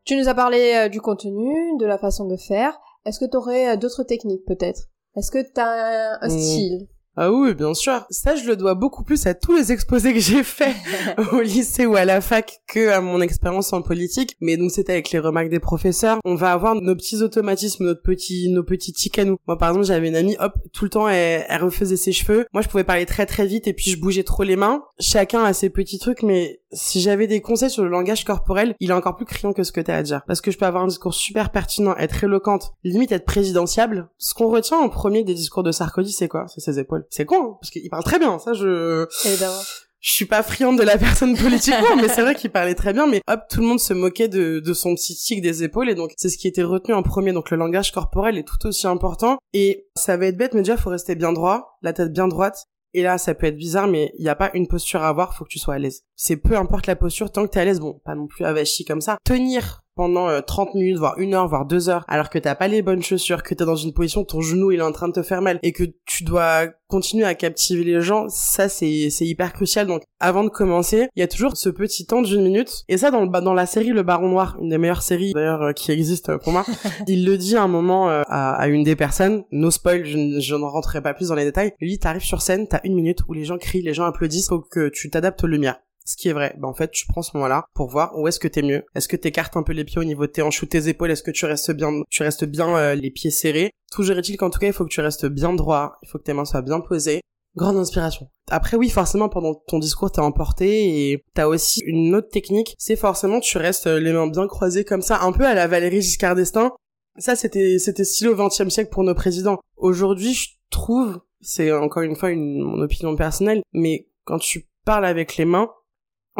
[0.09, 2.75] Tu nous as parlé euh, du contenu, de la façon de faire.
[3.05, 4.87] Est-ce que tu aurais d'autres techniques peut-être?
[5.15, 6.39] Est-ce que tu as un, Mhm.
[6.39, 6.87] style?
[7.15, 8.05] Ah oui, bien sûr.
[8.09, 10.73] Ça, je le dois beaucoup plus à tous les exposés que j'ai faits
[11.33, 14.35] au lycée ou à la fac que à mon expérience en politique.
[14.39, 16.17] Mais donc c'était avec les remarques des professeurs.
[16.25, 19.37] On va avoir nos petits automatismes, notre petit, nos petits tics à nous.
[19.47, 22.47] Moi, par exemple, j'avais une amie, hop, tout le temps, elle, elle refaisait ses cheveux.
[22.53, 24.81] Moi, je pouvais parler très très vite et puis je bougeais trop les mains.
[24.99, 28.91] Chacun a ses petits trucs, mais si j'avais des conseils sur le langage corporel, il
[28.91, 30.21] est encore plus criant que ce que t'as à dire.
[30.27, 34.09] Parce que je peux avoir un discours super pertinent, être éloquente, limite être présidentiable.
[34.17, 36.45] Ce qu'on retient en premier des discours de Sarkozy, c'est quoi?
[36.47, 37.05] C'est ses épaules.
[37.09, 39.07] C'est con, hein, parce qu'il parle très bien, ça je...
[39.25, 39.59] Évidemment.
[39.99, 43.07] je suis pas friande de la personne politiquement, mais c'est vrai qu'il parlait très bien,
[43.07, 45.95] mais hop, tout le monde se moquait de, de son petit tic des épaules, et
[45.95, 48.87] donc c'est ce qui était retenu en premier, donc le langage corporel est tout aussi
[48.87, 52.27] important, et ça va être bête, mais déjà, faut rester bien droit, la tête bien
[52.27, 55.09] droite, et là, ça peut être bizarre, mais il n'y a pas une posture à
[55.09, 56.03] avoir, faut que tu sois à l'aise.
[56.15, 58.85] C'est peu importe la posture, tant que t'es à l'aise, bon, pas non plus avachi
[58.85, 59.17] comme ça.
[59.23, 62.69] Tenir pendant 30 euh, minutes, voire une heure, voire deux heures, alors que t'as pas
[62.69, 65.13] les bonnes chaussures, que t'es dans une position, ton genou il est en train de
[65.13, 69.25] te faire mal, et que tu dois continuer à captiver les gens, ça c'est c'est
[69.25, 69.87] hyper crucial.
[69.87, 73.11] Donc avant de commencer, il y a toujours ce petit temps d'une minute, et ça
[73.11, 75.91] dans le dans la série Le Baron Noir, une des meilleures séries d'ailleurs euh, qui
[75.91, 76.65] existe pour moi,
[77.09, 80.39] il le dit à un moment euh, à, à, une des personnes, no spoil, je,
[80.39, 81.73] je ne rentrerai pas plus dans les détails.
[81.81, 84.61] Lui, t'arrives sur scène, t'as une minute où les gens crient, les gens applaudissent, faut
[84.61, 86.55] que tu t'adaptes aux lumières ce qui est vrai.
[86.57, 88.83] Ben, en fait, tu prends ce moment-là pour voir où est-ce que t'es mieux.
[88.95, 91.11] Est-ce que t'écartes un peu les pieds au niveau de tes hanches ou tes épaules?
[91.11, 93.71] Est-ce que tu restes bien, tu restes bien euh, les pieds serrés?
[93.91, 95.99] Toujours est-il qu'en tout cas, il faut que tu restes bien droit.
[96.01, 97.21] Il faut que tes mains soient bien posées.
[97.55, 98.27] Grande inspiration.
[98.49, 102.75] Après, oui, forcément, pendant ton discours, t'es emporté et t'as aussi une autre technique.
[102.79, 105.67] C'est forcément, tu restes euh, les mains bien croisées comme ça, un peu à la
[105.67, 106.71] Valérie Giscard d'Estaing.
[107.17, 109.59] Ça, c'était, c'était stylé au XXe siècle pour nos présidents.
[109.77, 115.05] Aujourd'hui, je trouve, c'est encore une fois une, mon opinion personnelle, mais quand tu parles
[115.05, 115.69] avec les mains,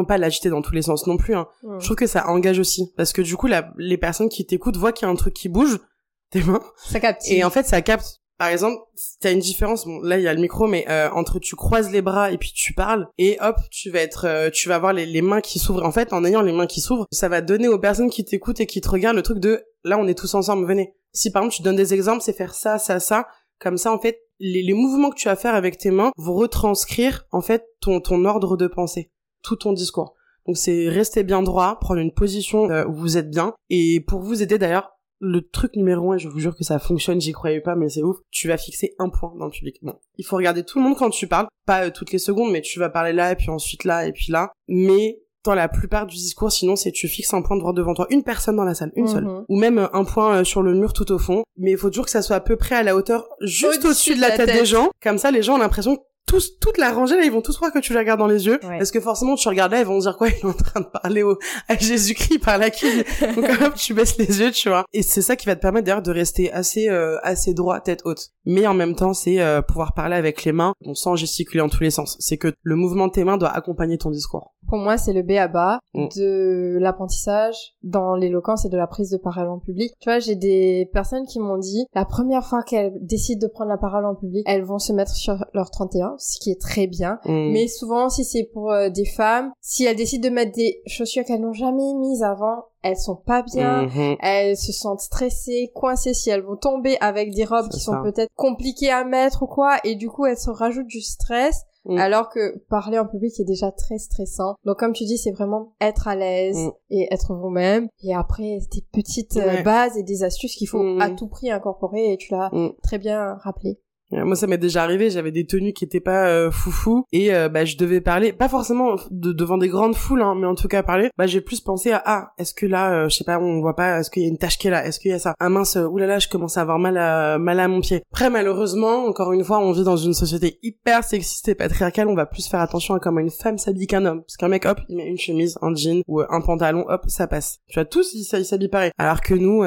[0.06, 1.36] pas l'agiter dans tous les sens non plus.
[1.36, 1.48] Hein.
[1.80, 4.78] Je trouve que ça engage aussi parce que du coup, la, les personnes qui t'écoutent
[4.78, 5.80] voient qu'il y a un truc qui bouge,
[6.32, 6.62] tes mains.
[6.78, 7.24] Ça capte.
[7.28, 8.20] Et en fait, ça capte.
[8.38, 8.78] Par exemple,
[9.20, 9.86] t'as une différence.
[9.86, 12.38] Bon, là, il y a le micro, mais euh, entre tu croises les bras et
[12.38, 15.42] puis tu parles, et hop, tu vas être, euh, tu vas avoir les, les mains
[15.42, 15.84] qui s'ouvrent.
[15.84, 18.62] En fait, en ayant les mains qui s'ouvrent, ça va donner aux personnes qui t'écoutent
[18.62, 20.94] et qui te regardent le truc de là, on est tous ensemble, venez.
[21.14, 23.28] Si par exemple tu donnes des exemples, c'est faire ça, ça, ça.
[23.60, 26.34] Comme ça, en fait, les, les mouvements que tu vas faire avec tes mains vont
[26.34, 30.15] retranscrire en fait ton ton ordre de pensée, tout ton discours.
[30.45, 33.54] Donc c'est rester bien droit, prendre une position euh, où vous êtes bien.
[33.69, 37.19] Et pour vous aider d'ailleurs, le truc numéro un, je vous jure que ça fonctionne,
[37.19, 39.78] j'y croyais pas, mais c'est ouf, tu vas fixer un point dans le public.
[39.82, 42.52] Bon, il faut regarder tout le monde quand tu parles, pas euh, toutes les secondes,
[42.52, 44.52] mais tu vas parler là, et puis ensuite là, et puis là.
[44.67, 48.08] Mais dans la plupart du discours, sinon, c'est tu fixes un point droit devant toi,
[48.10, 49.45] une personne dans la salle, une seule, mhm.
[49.47, 51.43] ou même euh, un point sur le mur tout au fond.
[51.58, 54.15] Mais il faut toujours que ça soit à peu près à la hauteur, juste au-dessus
[54.15, 54.89] de la, tête, des gens.
[55.04, 57.71] Comme ça, les gens ont l'impression tous, toute la rangée là, ils vont tous croire
[57.71, 59.97] que tu les regardes dans les yeux, parce que forcément tu regardes là, ils vont
[59.97, 62.86] dire quoi, il est en train de parler au, à Jésus-Christ par la qui,
[63.21, 64.86] donc quand même tu baisses les yeux, tu vois.
[64.93, 68.01] Et c'est ça qui va te permettre d'ailleurs de rester assez, euh, assez droit, tête
[68.05, 68.29] haute.
[68.45, 71.69] Mais en même temps, c'est euh, pouvoir parler avec les mains, bon, sans gesticuler en
[71.69, 72.15] tous les sens.
[72.19, 74.53] C'est que le mouvement de tes mains doit accompagner ton discours.
[74.67, 76.08] Pour moi, c'est le B à bas mm.
[76.15, 79.93] de l'apprentissage dans l'éloquence et de la prise de parole en public.
[79.99, 83.69] Tu vois, j'ai des personnes qui m'ont dit, la première fois qu'elles décident de prendre
[83.69, 86.88] la parole en public, elles vont se mettre sur leur 31, ce qui est très
[86.88, 87.19] bien.
[87.26, 87.52] Mm.
[87.52, 91.24] Mais souvent, si c'est pour euh, des femmes, si elles décident de mettre des chaussures
[91.24, 94.17] qu'elles n'ont jamais mises avant, elles sont pas bien, mm-hmm.
[94.22, 98.32] elles se sentent stressées, coincées si elles vont tomber avec des robes qui sont peut-être
[98.36, 101.98] compliquées à mettre ou quoi, et du coup elles se rajoutent du stress Mm.
[101.98, 104.56] Alors que parler en public est déjà très stressant.
[104.65, 106.72] Donc comme tu dis, c'est vraiment être à l'aise mm.
[106.91, 107.88] et être vous-même.
[108.04, 112.13] Et après, des petites euh, bases et des astuces qu'il faut à tout prix incorporer
[112.13, 112.52] et tu l'as
[112.84, 113.80] très bien rappelé.
[114.12, 117.48] Moi, ça m'est déjà arrivé, j'avais des tenues qui étaient pas euh, foufou et euh,
[117.48, 120.82] bah je devais parler, pas forcément devant des grandes foules, hein, mais en tout cas
[120.82, 121.10] parler.
[121.17, 123.76] Bah j'ai plus pensé à ah, est-ce que là, euh, je sais pas, on voit
[123.76, 125.36] pas, est-ce qu'il y a une tache qui est là, est-ce qu'il y a ça,
[125.39, 128.02] ah mince, oulala, je commence à avoir mal à mal à mon pied.
[128.12, 132.15] Après malheureusement, encore une fois, on vit dans une société hyper sexiste et patriarcale, on
[132.15, 134.80] va plus faire attention à comment une femme s'habille qu'un homme, parce qu'un mec hop,
[134.89, 137.60] il met une chemise, un jean ou un pantalon, hop, ça passe.
[137.67, 139.63] Tu vois tous ils s'habillent pareil, alors que nous.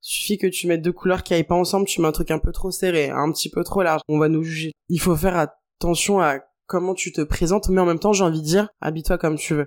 [0.00, 2.38] Suffit que tu mettes deux couleurs qui aillent pas ensemble, tu mets un truc un
[2.38, 4.00] peu trop serré, un petit peu trop large.
[4.08, 4.72] On va nous juger.
[4.88, 8.40] Il faut faire attention à comment tu te présentes, mais en même temps, j'ai envie
[8.40, 9.66] de dire, habille-toi comme tu veux.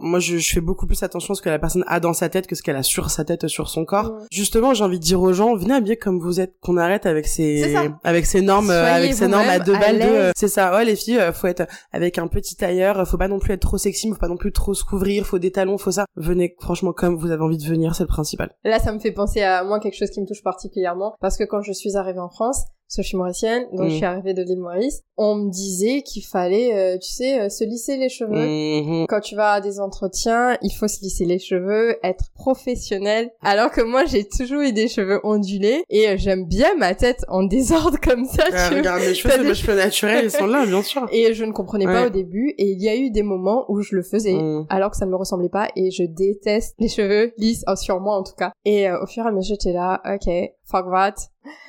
[0.00, 2.28] Moi, je, je, fais beaucoup plus attention à ce que la personne a dans sa
[2.28, 4.18] tête que ce qu'elle a sur sa tête, sur son corps.
[4.30, 7.26] Justement, j'ai envie de dire aux gens, venez habiller comme vous êtes, qu'on arrête avec
[7.26, 10.74] ces, avec ces normes, euh, avec ces normes à deux balles de, c'est ça.
[10.74, 13.62] Ouais, les filles, euh, faut être avec un petit tailleur, faut pas non plus être
[13.62, 16.06] trop sexy, faut pas non plus trop se couvrir, faut des talons, faut ça.
[16.16, 18.54] Venez, franchement, comme vous avez envie de venir, c'est le principal.
[18.64, 21.44] Là, ça me fait penser à moi quelque chose qui me touche particulièrement, parce que
[21.44, 24.34] quand je suis arrivée en France, parce que je suis mauricienne, donc je suis arrivée
[24.34, 28.08] de l'île Maurice, on me disait qu'il fallait, euh, tu sais, euh, se lisser les
[28.08, 28.34] cheveux.
[28.34, 29.06] Mm-hmm.
[29.06, 33.30] Quand tu vas à des entretiens, il faut se lisser les cheveux, être professionnel.
[33.42, 37.24] Alors que moi, j'ai toujours eu des cheveux ondulés et euh, j'aime bien ma tête
[37.28, 38.42] en désordre comme ça.
[38.52, 41.06] Ah, regarde, mes cheveux, c'est mes cheveux naturels, ils sont là, bien sûr.
[41.12, 43.82] Et je ne comprenais pas au début et il y a eu des moments où
[43.82, 44.66] je le faisais mm.
[44.68, 48.16] alors que ça ne me ressemblait pas et je déteste les cheveux lisses, sur moi
[48.16, 48.50] en tout cas.
[48.64, 50.28] Et au fur et à mesure, j'étais là, ok,
[50.70, 50.86] fuck.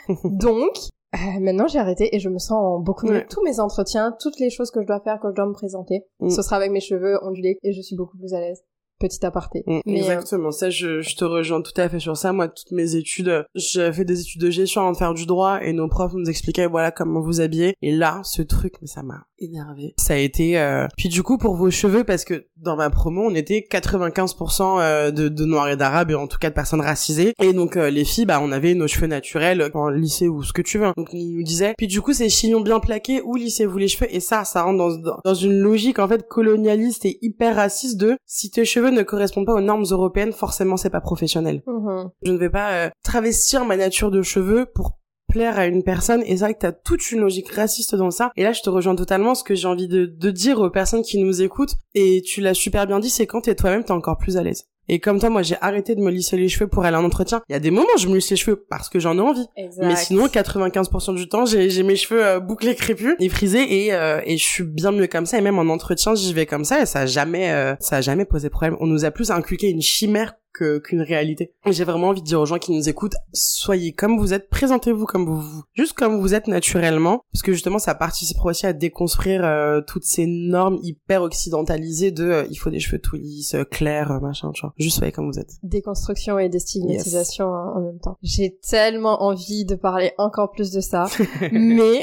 [0.23, 0.77] Donc,
[1.13, 3.25] euh, maintenant, j'ai arrêté et je me sens beaucoup mieux.
[3.29, 6.05] Tous mes entretiens, toutes les choses que je dois faire, que je dois me présenter,
[6.19, 6.29] mm.
[6.29, 8.63] ce sera avec mes cheveux ondulés et je suis beaucoup plus à l'aise.
[9.01, 9.63] Petit aparté.
[9.67, 12.31] Mm, Mais, euh, Exactement, ça je, je te rejoins tout à fait sur ça.
[12.33, 15.59] Moi, toutes mes études, j'avais fait des études de gestion avant de faire du droit
[15.61, 17.73] et nos profs nous expliquaient voilà comment vous habiller.
[17.81, 19.93] Et là, ce truc, mais ça m'a énervé.
[19.97, 20.59] Ça a été...
[20.59, 24.79] euh, Puis du coup, pour vos cheveux, parce que dans ma promo, on était 95%
[24.79, 27.33] euh, de, de noirs et d'arabes, et en tout cas de personnes racisées.
[27.41, 30.53] Et donc euh, les filles, bah on avait nos cheveux naturels en lycée ou ce
[30.53, 30.91] que tu veux.
[30.95, 31.73] Donc ils nous disaient.
[31.77, 34.13] Puis du coup, c'est chignon bien plaqué ou lissez-vous les cheveux?
[34.13, 37.97] Et ça, ça rentre dans, dans, dans une logique en fait colonialiste et hyper raciste
[37.97, 41.63] de si tes cheveux ne correspondent pas aux normes européennes, forcément c'est pas professionnel.
[41.65, 42.09] mhm.
[42.23, 44.97] Je ne vais pas euh, travestir ma nature de cheveux pour
[45.31, 48.31] plaire à une personne et c'est vrai que t'as toute une logique raciste dans ça
[48.35, 51.03] et là je te rejoins totalement ce que j'ai envie de, de dire aux personnes
[51.03, 54.17] qui nous écoutent et tu l'as super bien dit c'est quand t'es toi-même t'es encore
[54.17, 56.85] plus à l'aise et comme toi moi j'ai arrêté de me lisser les cheveux pour
[56.85, 57.41] aller en entretien.
[57.49, 59.21] Il y a des moments où je me lisse les cheveux parce que j'en ai
[59.21, 59.45] envie.
[59.55, 59.85] Exact.
[59.85, 63.93] mais sinon 95% du temps j'ai j'ai mes cheveux euh, bouclés crépus et frisés et
[63.93, 65.37] euh, et je suis bien mieux comme ça.
[65.37, 68.01] Et même en entretien j'y vais comme ça et ça a jamais euh, ça a
[68.01, 68.77] jamais posé problème.
[68.79, 72.39] On nous a plus inculqué une chimère que qu'une réalité j'ai vraiment envie de dire
[72.41, 76.33] aux gens qui nous écoutent soyez comme vous êtes présentez-vous comme vous juste comme vous
[76.33, 81.21] êtes naturellement parce que justement ça participera aussi à déconstruire euh, toutes ces normes hyper
[81.23, 84.97] occidentalisées de euh, il faut des cheveux tout lisses euh, clairs machin tu vois juste
[84.97, 88.17] soyez comme vous êtes Déconstruction et déstigmatisation en en même temps.
[88.21, 91.05] J'ai tellement envie de parler encore plus de ça,
[91.51, 92.01] mais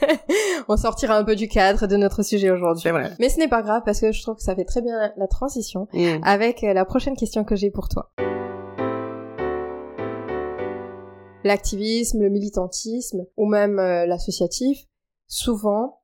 [0.68, 2.82] on sortira un peu du cadre de notre sujet aujourd'hui.
[3.18, 5.26] Mais ce n'est pas grave parce que je trouve que ça fait très bien la-
[5.26, 6.20] transition Mm.
[6.22, 8.10] avec la prochaine question que j'ai pour toi.
[11.44, 14.84] L'activisme, le militantisme ou même euh, l'associatif,
[15.26, 16.00] souvent,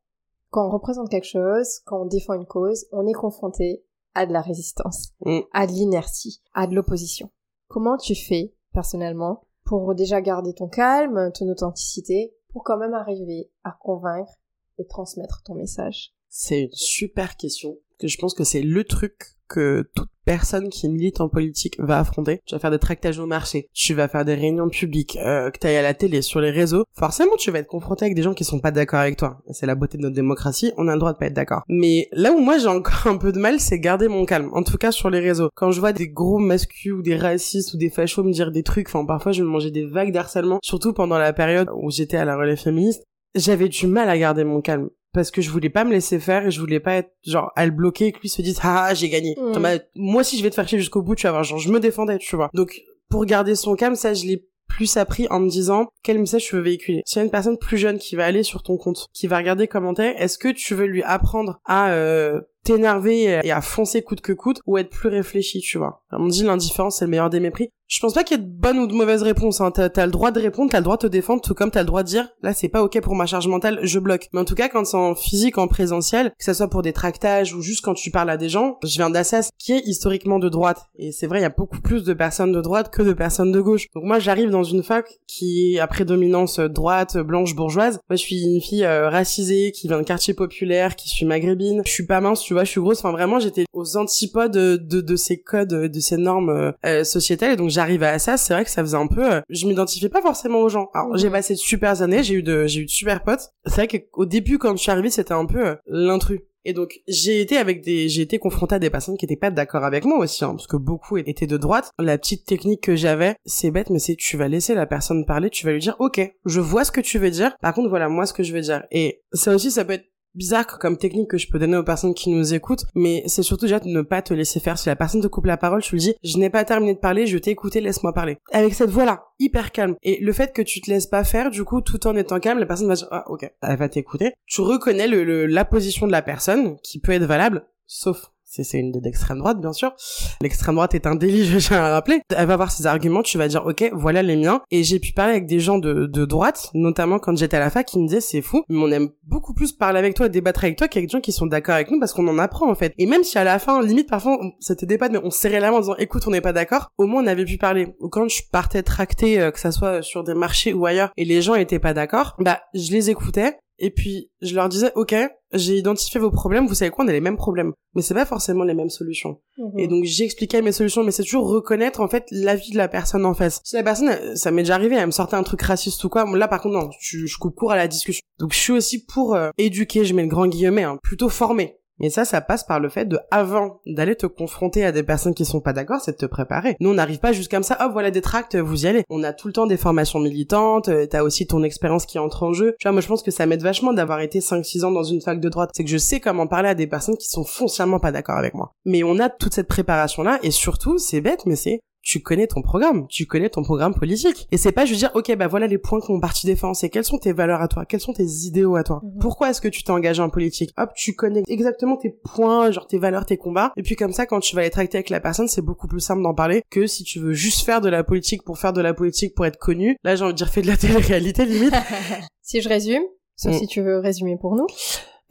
[0.51, 4.33] quand on représente quelque chose, quand on défend une cause, on est confronté à de
[4.33, 5.41] la résistance, Mm.
[5.53, 7.31] à de l'inertie, à de l'opposition.
[7.69, 13.51] Comment tu fais, personnellement, pour déjà garder ton calme, ton authenticité, pour quand même arriver
[13.65, 14.35] à convaincre
[14.79, 16.15] et transmettre ton message?
[16.29, 17.79] C'est une super question.
[17.99, 21.99] Que je pense que c'est le truc que toute personne qui milite en politique va
[21.99, 22.41] affronter.
[22.47, 25.59] Tu vas faire des tractages au marché, tu vas faire des réunions publiques, euh, que
[25.59, 26.85] tu ailles à la télé, sur les réseaux.
[26.95, 29.41] Forcément, tu vas être confronté avec des gens qui sont pas d'accord avec toi.
[29.51, 31.63] C'est la beauté de notre démocratie, on a le droit de pas être d'accord.
[31.69, 34.51] Mais là où moi j'ai encore un peu de mal, c'est garder mon calme.
[34.53, 35.51] En tout cas sur les réseaux.
[35.55, 38.63] Quand je vois des gros masculins ou des racistes ou des fachos me dire des
[38.63, 42.17] trucs, enfin parfois je me mangeais des vagues d'harcèlement, surtout pendant la période où j'étais
[42.17, 43.05] à la relais féministe,
[43.35, 46.47] j'avais du mal à garder mon calme parce que je voulais pas me laisser faire
[46.47, 48.95] et je voulais pas être genre à le bloquer et que lui se dise ah
[48.95, 49.79] j'ai gagné Mm.
[49.95, 51.81] Moi si je vais te faire chier jusqu'au bout tu vas voir genre je me
[51.81, 55.51] défendais tu vois donc pour garder son calme ça je l'ai plus appris en me
[55.51, 57.03] disant quel message tu veux véhiculer?
[57.05, 59.37] S'il y a une personne plus jeune qui va aller sur ton compte, qui va
[59.37, 64.03] regarder comment t'es, est-ce que tu veux lui apprendre à euh, t'énerver et à foncer
[64.03, 66.03] coûte que coûte ou être plus réfléchi, tu vois.
[66.13, 67.71] On dit l'indifférence c'est le meilleur des mépris.
[67.93, 69.61] Je pense pas qu'il y ait de bonne ou de mauvaise réponse.
[69.61, 69.71] Hein.
[69.71, 71.81] T'as, t'as le droit de répondre, t'as le droit de te défendre, tout comme t'as
[71.81, 74.29] le droit de dire là c'est pas ok pour ma charge mentale, je bloque.
[74.33, 76.95] Mais en tout cas quand c'est en physique, en présentiel, que ça soit pour des
[76.95, 80.39] tractages ou juste quand tu parles à des gens, je viens d'Assas qui est historiquement
[80.39, 83.03] de droite et c'est vrai il y a beaucoup plus de personnes de droite que
[83.03, 83.89] de personnes de gauche.
[83.95, 88.01] Donc moi j'arrive dans une fac qui est à prédominance euh, droite, blanche, bourgeoise.
[88.09, 91.83] Moi je suis une fille euh, racisée qui vient de quartier populaire, qui suis maghrébine.
[91.85, 92.99] Je suis pas mince, tu vois, je suis grosse.
[92.99, 97.03] Enfin vraiment j'étais aux antipodes de, de, de ces codes, de ces normes euh, euh,
[97.03, 99.67] sociétales et donc j'arrive à Assas, c'est vrai que ça faisait un peu euh, je
[99.67, 100.91] m'identifiais pas forcément aux gens.
[100.93, 103.49] Alors j'ai passé de super années, j'ai eu de j'ai eu de super potes.
[103.65, 106.41] C'est vrai qu'au début quand je suis arrivée, c'était un peu euh, l'intrus.
[106.65, 109.51] Et donc j'ai été avec des j'ai été confrontée à des personnes qui étaient pas
[109.51, 111.91] d'accord avec moi aussi hein, parce que beaucoup étaient de droite.
[111.99, 115.49] La petite technique que j'avais, c'est bête mais c'est tu vas laisser la personne parler,
[115.49, 117.57] tu vas lui dire OK, je vois ce que tu veux dire.
[117.63, 118.85] Par contre voilà moi ce que je veux dire.
[118.91, 122.15] Et ça aussi ça peut être bizarre comme technique que je peux donner aux personnes
[122.15, 124.79] qui nous écoutent, mais c'est surtout déjà de ne pas te laisser faire.
[124.79, 126.99] Si la personne te coupe la parole, tu lui dis, je n'ai pas terminé de
[126.99, 128.39] parler, je t'ai écouté, laisse-moi parler.
[128.53, 129.97] Avec cette voix-là, hyper calme.
[130.03, 132.59] Et le fait que tu te laisses pas faire, du coup, tout en étant calme,
[132.59, 134.33] la personne va dire, ah, ok, elle va t'écouter.
[134.47, 138.89] Tu reconnais le, la position de la personne, qui peut être valable, sauf c'est une
[138.89, 139.95] idée d'extrême droite, bien sûr.
[140.43, 142.21] L'extrême droite est un délit, je tiens à rappeler.
[142.37, 144.61] Elle va avoir ses arguments, tu vas dire, ok, voilà les miens.
[144.71, 147.87] Et j'ai pu parler avec des gens de, droite, notamment quand j'étais à la fac,
[147.87, 150.77] qui me disaient, c'est fou, mais on aime beaucoup plus parler avec toi débattre avec
[150.77, 152.93] toi qu'avec des gens qui sont d'accord avec nous parce qu'on en apprend, en fait.
[152.99, 155.79] Et même si à la fin, limite, parfois, c'était débat, mais on serrait la main
[155.79, 157.95] en disant, écoute, on n'est pas d'accord, au moins on avait pu parler.
[158.01, 161.25] Ou quand je partais tracter, euh, que ça soit sur des marchés ou ailleurs, et
[161.25, 165.15] les gens étaient pas d'accord, bah, je les écoutais, et puis, je leur disais, ok,
[165.53, 167.73] j'ai identifié vos problèmes, vous savez quoi, on a les mêmes problèmes.
[167.95, 169.41] Mais c'est pas forcément les mêmes solutions.
[169.77, 173.27] Et donc j'expliquais mes solutions, mais c'est toujours reconnaître en fait l'avis de la personne
[173.27, 173.61] en face.
[173.65, 176.25] Si la personne, ça m'est déjà arrivé, elle me sortait un truc raciste ou quoi,
[176.37, 178.23] là par contre non, je, je coupe court à la discussion.
[178.39, 181.77] Donc je suis aussi pour euh, éduquer, je mets le grand guillemet, hein, plutôt former.
[182.03, 185.35] Mais ça, ça passe par le fait de, avant d'aller te confronter à des personnes
[185.35, 186.77] qui sont pas d'accord, c'est de te préparer.
[186.81, 189.05] Nous, on n'arrive pas juste comme ça, hop, voilà des tracts, vous y allez.
[189.09, 192.43] On a tout le temps des formations militantes, euh, t'as aussi ton expérience qui entre
[192.43, 192.75] en jeu.
[192.79, 195.21] Tu vois, moi, je pense que ça m'aide vachement d'avoir été 5-6 ans dans une
[195.21, 195.71] fac de droite.
[195.75, 198.55] C'est que je sais comment parler à des personnes qui sont foncièrement pas d'accord avec
[198.55, 198.73] moi.
[198.85, 202.63] Mais on a toute cette préparation-là, et surtout, c'est bête, mais c'est tu connais ton
[202.63, 204.49] programme, tu connais ton programme politique.
[204.51, 206.89] Et c'est pas juste dire, ok, bah voilà les points que mon parti défend, c'est
[206.89, 209.19] quelles sont tes valeurs à toi, quels sont tes idéaux à toi, mhm.
[209.21, 210.73] pourquoi est-ce que tu t'es engagé en politique.
[210.77, 213.73] Hop, tu connais exactement tes points, genre tes valeurs, tes combats.
[213.77, 216.01] Et puis comme ça, quand tu vas les tracter avec la personne, c'est beaucoup plus
[216.01, 218.81] simple d'en parler que si tu veux juste faire de la politique pour faire de
[218.81, 219.97] la politique pour être connu.
[220.03, 221.75] Là, j'ai envie de dire, fais de la télé-réalité limite.
[222.43, 223.03] si je résume,
[223.37, 223.59] sauf mm.
[223.59, 224.67] si tu veux résumer pour nous.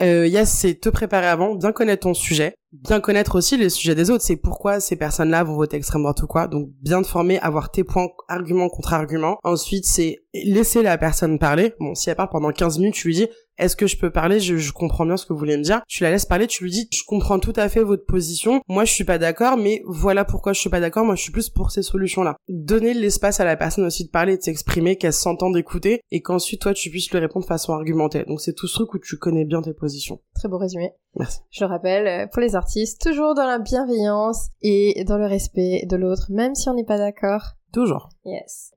[0.02, 3.96] Euh, y c'est te préparer avant, bien connaître ton sujet, bien connaître aussi les sujets
[3.96, 6.48] des autres, c'est pourquoi ces personnes-là vont voter extrême droite ou quoi.
[6.48, 9.38] Donc bien te former, avoir tes points, arguments contre arguments.
[9.44, 11.74] Ensuite, c'est laisser la personne parler.
[11.80, 13.28] Bon, si elle parle pendant 15 minutes, tu lui dis
[13.62, 14.40] est-ce que je peux parler?
[14.40, 15.82] Je, comprends bien ce que vous voulez me dire.
[15.88, 18.62] Tu la laisses parler, tu lui dis je comprends tout à fait votre position.
[18.68, 21.06] Moi, je suis pas d'accord, mais voilà pourquoi je suis pas d'accord.
[21.06, 22.36] Moi, je suis plus pour ces solutions-là.
[22.50, 26.62] Donner l'espace à la personne aussi de parler, de s'exprimer, qu'elle s'entende écouter et qu'ensuite
[26.62, 28.24] toi tu puisses lui répondre de façon argumentée.
[28.28, 30.20] Donc c'est tout ce truc où tu connais bien tes positions.
[30.36, 30.94] Très beau résumé.
[31.16, 31.40] Merci.
[31.52, 35.86] Je le rappelle, euh, pour les artistes, toujours dans la bienveillance et dans le respect
[35.86, 37.42] de l'autre, même si on n'est pas d'accord.
[37.74, 38.10] Toujours.
[38.26, 38.74] Yes.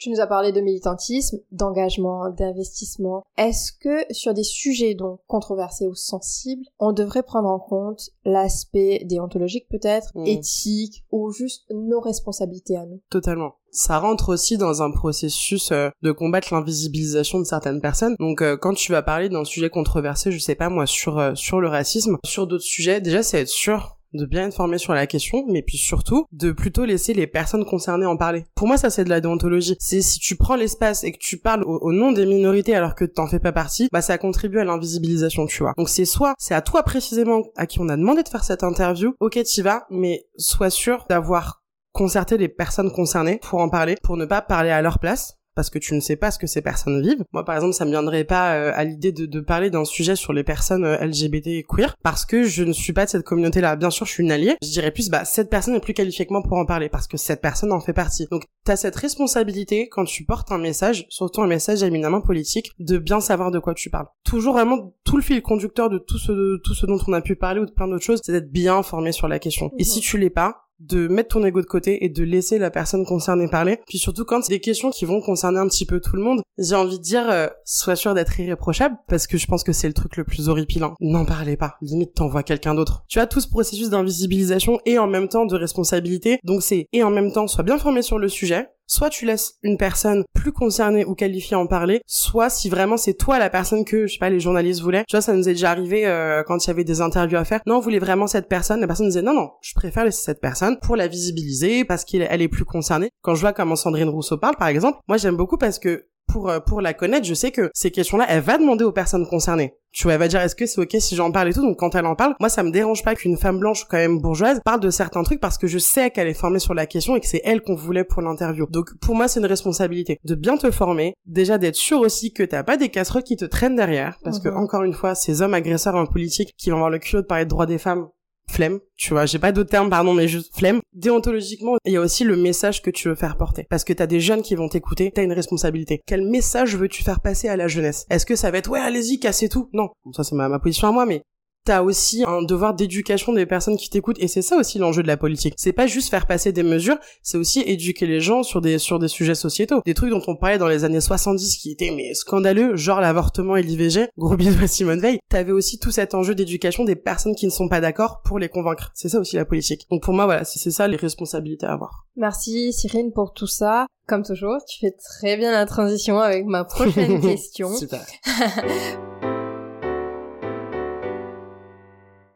[0.00, 3.22] Tu nous as parlé de militantisme, d'engagement, d'investissement.
[3.36, 9.02] Est-ce que sur des sujets donc controversés ou sensibles, on devrait prendre en compte l'aspect
[9.04, 10.26] déontologique peut-être, mm.
[10.26, 13.00] éthique ou juste nos responsabilités à nous?
[13.10, 18.16] Totalement ça rentre aussi dans un processus euh, de combattre l'invisibilisation de certaines personnes.
[18.18, 21.34] Donc euh, quand tu vas parler d'un sujet controversé, je sais pas moi sur euh,
[21.34, 24.92] sur le racisme, sur d'autres sujets, déjà c'est être sûr de bien être formé sur
[24.92, 28.44] la question, mais puis surtout de plutôt laisser les personnes concernées en parler.
[28.54, 29.76] Pour moi, ça c'est de la déontologie.
[29.78, 33.04] C'est si tu prends l'espace et que tu parles au, nom des minorités alors que
[33.04, 35.74] t'en fais pas partie, bah ça contribue à l'invisibilisation, tu vois.
[35.76, 38.64] Donc c'est soit c'est à toi précisément à qui on a demandé de faire cette
[38.64, 43.96] interview, ok t'y vas, mais sois sûr d'avoir concerté les personnes concernées pour en parler,
[44.02, 46.46] pour ne pas parler à leur place, parce que tu ne sais pas ce que
[46.46, 47.24] ces personnes vivent.
[47.32, 50.16] Moi, par exemple, ça me viendrait pas euh, à l'idée de, de, parler d'un sujet
[50.16, 53.24] sur les personnes euh, LGBT et queer parce que je ne suis pas de cette
[53.24, 53.76] communauté-là.
[53.76, 54.56] Bien sûr, je suis une alliée.
[54.62, 57.06] Je dirais plus, bah, cette personne est plus qualifiée que moi pour en parler parce
[57.06, 58.26] que cette personne en fait partie.
[58.30, 62.98] Donc, t'as cette responsabilité quand tu portes un message, surtout un message éminemment politique, de
[62.98, 64.06] bien savoir de quoi tu parles.
[64.24, 67.20] Toujours vraiment tout le fil conducteur de tout ce, de tout ce dont on a
[67.20, 69.70] pu parler ou de plein d'autres choses, c'est d'être bien informé sur la question.
[69.78, 72.70] Et si tu l'es pas, de mettre ton ego de côté et de laisser la
[72.70, 73.80] personne concernée parler.
[73.86, 76.42] Puis surtout quand c'est des questions qui vont concerner un petit peu tout le monde,
[76.58, 79.88] j'ai envie de dire, euh, sois sûr d'être irréprochable parce que je pense que c'est
[79.88, 80.94] le truc le plus horripilant.
[81.00, 81.76] N'en parlez pas.
[81.80, 83.04] Limite, t'envoies quelqu'un d'autre.
[83.08, 86.38] Tu as tout ce processus d'invisibilisation et en même temps de responsabilité.
[86.44, 89.54] Donc c'est, et en même temps, sois bien formé sur le sujet, soit tu laisses
[89.62, 93.84] une personne plus concernée ou qualifiée en parler, soit si vraiment c'est toi la personne
[93.84, 95.04] que, je sais pas, les journalistes voulaient.
[95.08, 97.44] Tu vois, ça nous est déjà arrivé euh, quand il y avait des interviews à
[97.44, 97.60] faire.
[97.66, 98.80] Non, on voulait vraiment cette personne.
[98.80, 102.42] La personne disait non, non, je préfère laisser cette personne pour la visibiliser parce qu'elle
[102.42, 103.10] est plus concernée.
[103.22, 106.48] Quand je vois comment Sandrine Rousseau parle, par exemple, moi j'aime beaucoup parce que pour
[106.48, 109.74] euh, pour la connaître, je sais que ces questions-là, elle va demander aux personnes concernées.
[109.92, 111.62] Tu vois, elle va dire est-ce que c'est ok si j'en parle et tout.
[111.62, 114.20] Donc quand elle en parle, moi ça me dérange pas qu'une femme blanche quand même
[114.20, 117.16] bourgeoise parle de certains trucs parce que je sais qu'elle est formée sur la question
[117.16, 118.66] et que c'est elle qu'on voulait pour l'interview.
[118.70, 122.44] Donc pour moi c'est une responsabilité de bien te former, déjà d'être sûr aussi que
[122.44, 124.58] t'as pas des casseroles qui te traînent derrière parce que mhm.
[124.58, 127.44] encore une fois ces hommes agresseurs en politique qui vont avoir le culot de parler
[127.44, 128.06] de droits des femmes
[128.50, 130.80] flemme, tu vois, j'ai pas d'autres termes, pardon, mais juste flemme.
[130.92, 133.66] Déontologiquement, il y a aussi le message que tu veux faire porter.
[133.70, 136.00] Parce que t'as des jeunes qui vont t'écouter, t'as une responsabilité.
[136.06, 138.06] Quel message veux-tu faire passer à la jeunesse?
[138.10, 139.68] Est-ce que ça va être, ouais, allez-y, cassez tout?
[139.72, 141.22] Non, ça c'est ma position à moi, mais
[141.70, 145.06] t'as aussi un devoir d'éducation des personnes qui t'écoutent et c'est ça aussi l'enjeu de
[145.06, 145.54] la politique.
[145.56, 148.98] C'est pas juste faire passer des mesures, c'est aussi éduquer les gens sur des sur
[148.98, 152.12] des sujets sociétaux, des trucs dont on parlait dans les années 70 qui étaient mais
[152.14, 154.08] scandaleux, genre l'avortement et l'IVG.
[154.18, 155.20] Gros bisous à Simone Veil.
[155.28, 158.48] T'avais aussi tout cet enjeu d'éducation des personnes qui ne sont pas d'accord pour les
[158.48, 158.90] convaincre.
[158.94, 159.86] C'est ça aussi la politique.
[159.92, 162.08] Donc pour moi voilà, c'est ça les responsabilités à avoir.
[162.16, 163.86] Merci Cyrine pour tout ça.
[164.08, 167.72] Comme toujours, tu fais très bien la transition avec ma prochaine question.
[167.72, 168.04] Super.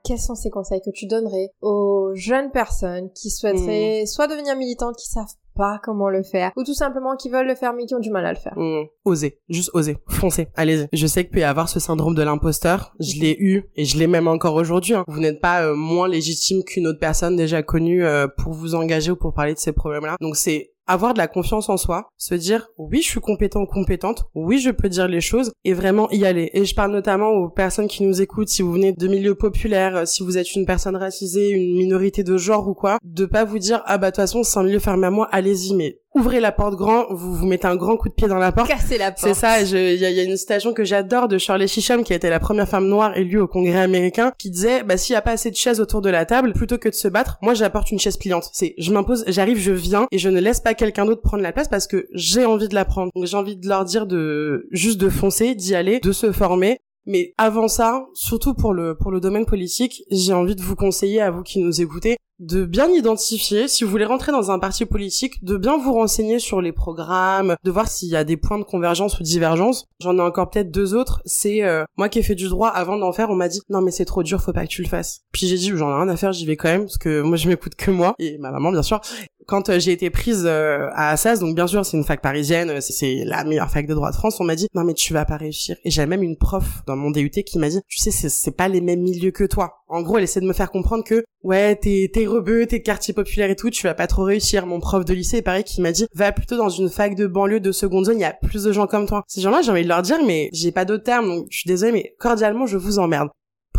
[0.05, 4.07] quels sont ces conseils que tu donnerais aux jeunes personnes qui souhaiteraient hmm.
[4.07, 5.25] soit devenir militantes, qui savent
[5.57, 8.11] pas comment le faire, ou tout simplement qui veulent le faire mais qui ont du
[8.11, 8.55] mal à le faire?
[8.57, 8.85] Hmm.
[9.05, 10.89] Osez, juste osez, foncez, allez-y.
[10.93, 13.99] Je sais qu'il peut y avoir ce syndrome de l'imposteur, je l'ai eu et je
[13.99, 14.95] l'ai même encore aujourd'hui.
[14.95, 15.05] Hein.
[15.09, 19.13] Vous n'êtes pas euh, moins légitime qu'une autre personne déjà connue euh, pour vous engager
[19.13, 20.17] ou pour parler de ces problèmes-là.
[20.21, 23.67] Donc c'est avoir de la confiance en soi, se dire oui je suis compétent ou
[23.67, 26.51] compétente, oui je peux dire les choses et vraiment y aller.
[26.53, 29.97] Et je parle notamment aux personnes qui nous écoutent, si vous venez de milieux populaires,
[29.97, 33.45] euh, si vous êtes une personne racisée, une minorité de genre ou quoi, de pas
[33.45, 35.99] vous dire ah bah de toute façon c'est un milieu fermé à moi, allez-y mais
[36.15, 38.69] ouvrez la porte grand, vous vous mettez un grand coup de pied dans la porte.
[38.69, 39.27] Casser la porte.
[39.27, 42.31] C'est ça, il y, a, une citation que j'adore de Shirley Shisham, qui a été
[42.31, 45.33] la première femme noire élue au Congrès américain, qui disait, bah, s'il y a pas
[45.33, 47.99] assez de chaises autour de la table, plutôt que de se battre, moi j'apporte une
[47.99, 48.49] chaise pliante.
[48.53, 51.53] C'est, je m'impose, j'arrive, je viens, et je ne laisse pas quelqu'un d'autre prendre la
[51.53, 53.11] place parce que j'ai envie de la prendre.
[53.15, 56.79] Donc j'ai envie de leur dire de, juste de foncer, d'y aller, de se former,
[57.07, 61.21] mais avant ça, surtout pour le pour le domaine politique, j'ai envie de vous conseiller
[61.21, 64.85] à vous qui nous écoutez de bien identifier si vous voulez rentrer dans un parti
[64.85, 68.59] politique, de bien vous renseigner sur les programmes, de voir s'il y a des points
[68.59, 69.87] de convergence ou divergence.
[70.01, 72.97] J'en ai encore peut-être deux autres, c'est euh, moi qui ai fait du droit avant
[72.97, 74.89] d'en faire, on m'a dit "Non mais c'est trop dur, faut pas que tu le
[74.89, 77.23] fasses." Puis j'ai dit "J'en ai rien à faire, j'y vais quand même parce que
[77.23, 79.01] moi je m'écoute que moi et ma maman bien sûr."
[79.47, 82.71] Quand euh, j'ai été prise euh, à Assas, donc bien sûr c'est une fac parisienne,
[82.71, 85.13] euh, c'est la meilleure fac de droit de France, on m'a dit non mais tu
[85.13, 85.77] vas pas réussir.
[85.85, 88.69] Et j'avais même une prof dans mon DUT qui m'a dit tu sais c'est pas
[88.69, 89.83] les mêmes milieux que toi.
[89.89, 93.15] En gros elle essaie de me faire comprendre que ouais t'es t'es rebeu, t'es quartier
[93.15, 94.67] populaire et tout, tu vas pas trop réussir.
[94.67, 97.61] Mon prof de lycée pareil qui m'a dit va plutôt dans une fac de banlieue
[97.61, 99.23] de seconde zone, il y a plus de gens comme toi.
[99.29, 101.69] Ces gens-là j'ai envie de leur dire mais j'ai pas d'autres termes donc je suis
[101.69, 103.29] désolée mais cordialement je vous emmerde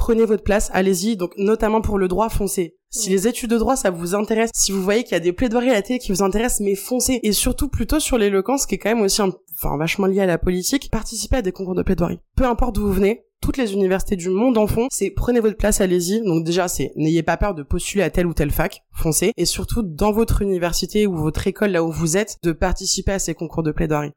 [0.05, 1.17] prenez votre place, allez-y.
[1.17, 2.77] Donc notamment pour le droit, foncez.
[2.91, 5.33] Si les études de droit ça vous intéresse, si vous voyez qu'il y a des
[5.33, 7.19] plaidoiries à la télé qui vous intéressent, mais foncez.
[7.23, 10.27] Et surtout plutôt sur l'éloquence qui est quand même aussi un, enfin vachement lié à
[10.27, 12.19] la politique, participez à des concours de plaidoirie.
[12.35, 15.57] Peu importe d'où vous venez, toutes les universités du monde en font, c'est prenez votre
[15.57, 16.21] place, allez-y.
[16.21, 19.31] Donc déjà, c'est n'ayez pas peur de postuler à telle ou telle fac, foncez.
[19.37, 23.19] Et surtout, dans votre université ou votre école, là où vous êtes, de participer à
[23.19, 24.11] ces concours de plaidoirie.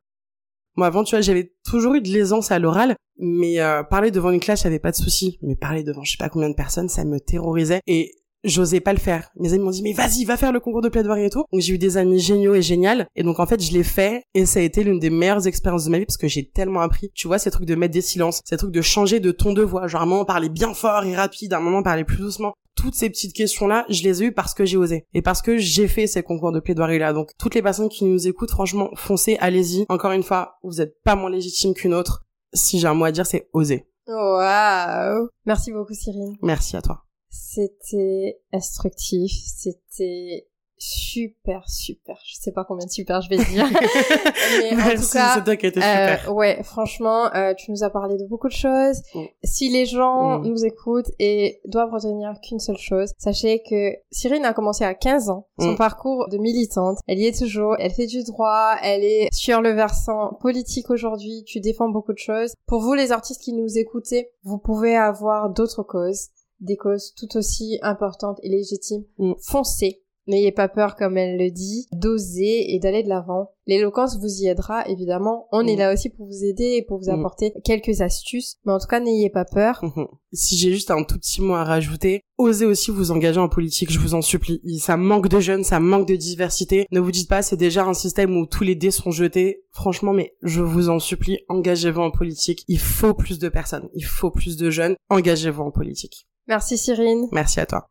[0.79, 4.31] Moi, avant, tu vois, j'avais toujours eu de l'aisance à l'oral, mais euh, parler devant
[4.31, 5.37] une classe, j'avais pas de souci.
[5.43, 7.81] Mais parler devant je sais pas combien de personnes, ça me terrorisait.
[7.89, 8.12] Et
[8.45, 9.29] j'osais pas le faire.
[9.35, 11.43] Mes amis m'ont dit mais vas-y, va faire le concours de plaidoirie et tout.
[11.53, 14.22] Donc j'ai eu des amis géniaux et génial et donc en fait je l'ai fait
[14.35, 16.81] et ça a été l'une des meilleures expériences de ma vie parce que j'ai tellement
[16.81, 17.11] appris.
[17.12, 19.62] Tu vois ces trucs de mettre des silences, ces trucs de changer de ton de
[19.62, 22.18] voix, genre à un moment parler bien fort et rapide, à un moment parler plus
[22.18, 25.43] doucement toutes ces petites questions-là, je les ai eues parce que j'ai osé et parce
[25.43, 27.12] que j'ai fait ces concours de plaidoirie-là.
[27.12, 29.85] Donc, toutes les personnes qui nous écoutent, franchement, foncez, allez-y.
[29.89, 32.24] Encore une fois, vous êtes pas moins légitime qu'une autre.
[32.53, 33.89] Si j'ai un mot à dire, c'est oser.
[34.07, 36.37] Waouh Merci beaucoup, Cyril.
[36.41, 37.05] Merci à toi.
[37.31, 40.47] C'était instructif, c'était
[40.79, 42.18] super super.
[42.24, 43.66] Je sais pas combien de super je vais dire.
[43.70, 46.29] Mais en tout cas c'est toi qui étais super.
[46.29, 49.03] euh, ouais franchement euh, tu nous as parlé de beaucoup de choses.
[49.14, 49.24] Mm.
[49.45, 50.47] si les gens mm.
[50.47, 55.31] nous écoutent et doivent retenir qu'une seule chose sachez que Cyrine a commencé à 15
[55.31, 55.47] ans.
[55.59, 55.76] Son mm.
[55.76, 57.76] parcours de militante elle y est toujours.
[57.79, 61.45] Elle fait du droit elle est sur le versant politique aujourd'hui.
[61.47, 62.55] Tu défends beaucoup de choses.
[62.66, 66.29] Pour vous les artistes qui nous écoutez vous pouvez avoir d'autres causes
[66.61, 69.05] des causes tout aussi importantes et légitimes.
[69.41, 73.51] Foncez N'ayez pas peur, comme elle le dit, d'oser et d'aller de l'avant.
[73.66, 75.49] L'éloquence vous y aidera, évidemment.
[75.53, 75.79] On est mm.
[75.79, 77.18] là aussi pour vous aider et pour vous mm.
[77.18, 78.57] apporter quelques astuces.
[78.64, 79.83] Mais en tout cas, n'ayez pas peur.
[80.35, 83.91] Si j'ai juste un tout petit mot à rajouter, osez aussi vous engager en politique,
[83.91, 84.61] je vous en supplie.
[84.79, 86.85] Ça manque de jeunes, ça manque de diversité.
[86.91, 89.62] Ne vous dites pas, c'est déjà un système où tous les dés sont jetés.
[89.70, 92.62] Franchement, mais je vous en supplie, engagez-vous en politique.
[92.68, 94.97] Il faut plus de personnes, il faut plus de jeunes.
[95.09, 96.29] Engagez-vous en politique.
[96.47, 97.26] Merci Cyrine.
[97.33, 97.89] Merci à toi.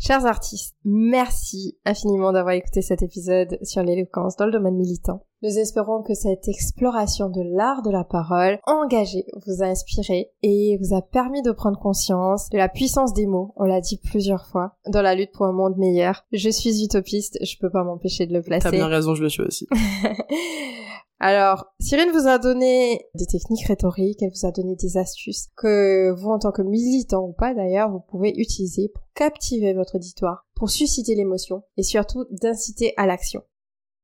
[0.00, 5.24] Chers artistes, merci infiniment d'avoir écouté cet épisode sur l'éloquence dans le domaine militant.
[5.42, 10.78] Nous espérons que cette exploration de l'art de la parole engagée vous a inspiré et
[10.80, 14.46] vous a permis de prendre conscience de la puissance des mots, on l'a dit plusieurs
[14.46, 16.22] fois, dans la lutte pour un monde meilleur.
[16.30, 18.70] Je suis utopiste, je peux pas m'empêcher de le placer.
[18.70, 19.66] T'as bien raison, je le suis aussi.
[21.20, 26.12] Alors, Cyrine vous a donné des techniques rhétoriques, elle vous a donné des astuces que
[26.12, 30.46] vous, en tant que militant ou pas d'ailleurs, vous pouvez utiliser pour captiver votre auditoire,
[30.54, 33.42] pour susciter l'émotion et surtout d'inciter à l'action.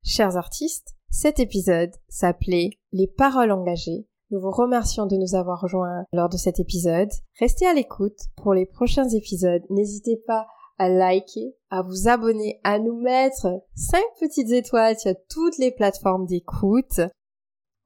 [0.03, 4.09] Chers artistes, cet épisode s'appelait Les paroles engagées.
[4.33, 7.11] Nous vous remercions de nous avoir rejoints lors de cet épisode.
[7.39, 9.63] Restez à l'écoute pour les prochains épisodes.
[9.71, 10.49] N'hésitez pas
[10.79, 16.27] à liker, à vous abonner, à nous mettre 5 petites étoiles sur toutes les plateformes
[16.27, 17.01] d'écoute.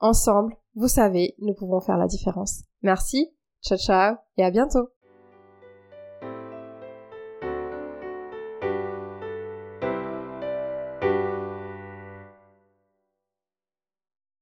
[0.00, 2.62] Ensemble, vous savez, nous pouvons faire la différence.
[2.82, 4.88] Merci, ciao ciao et à bientôt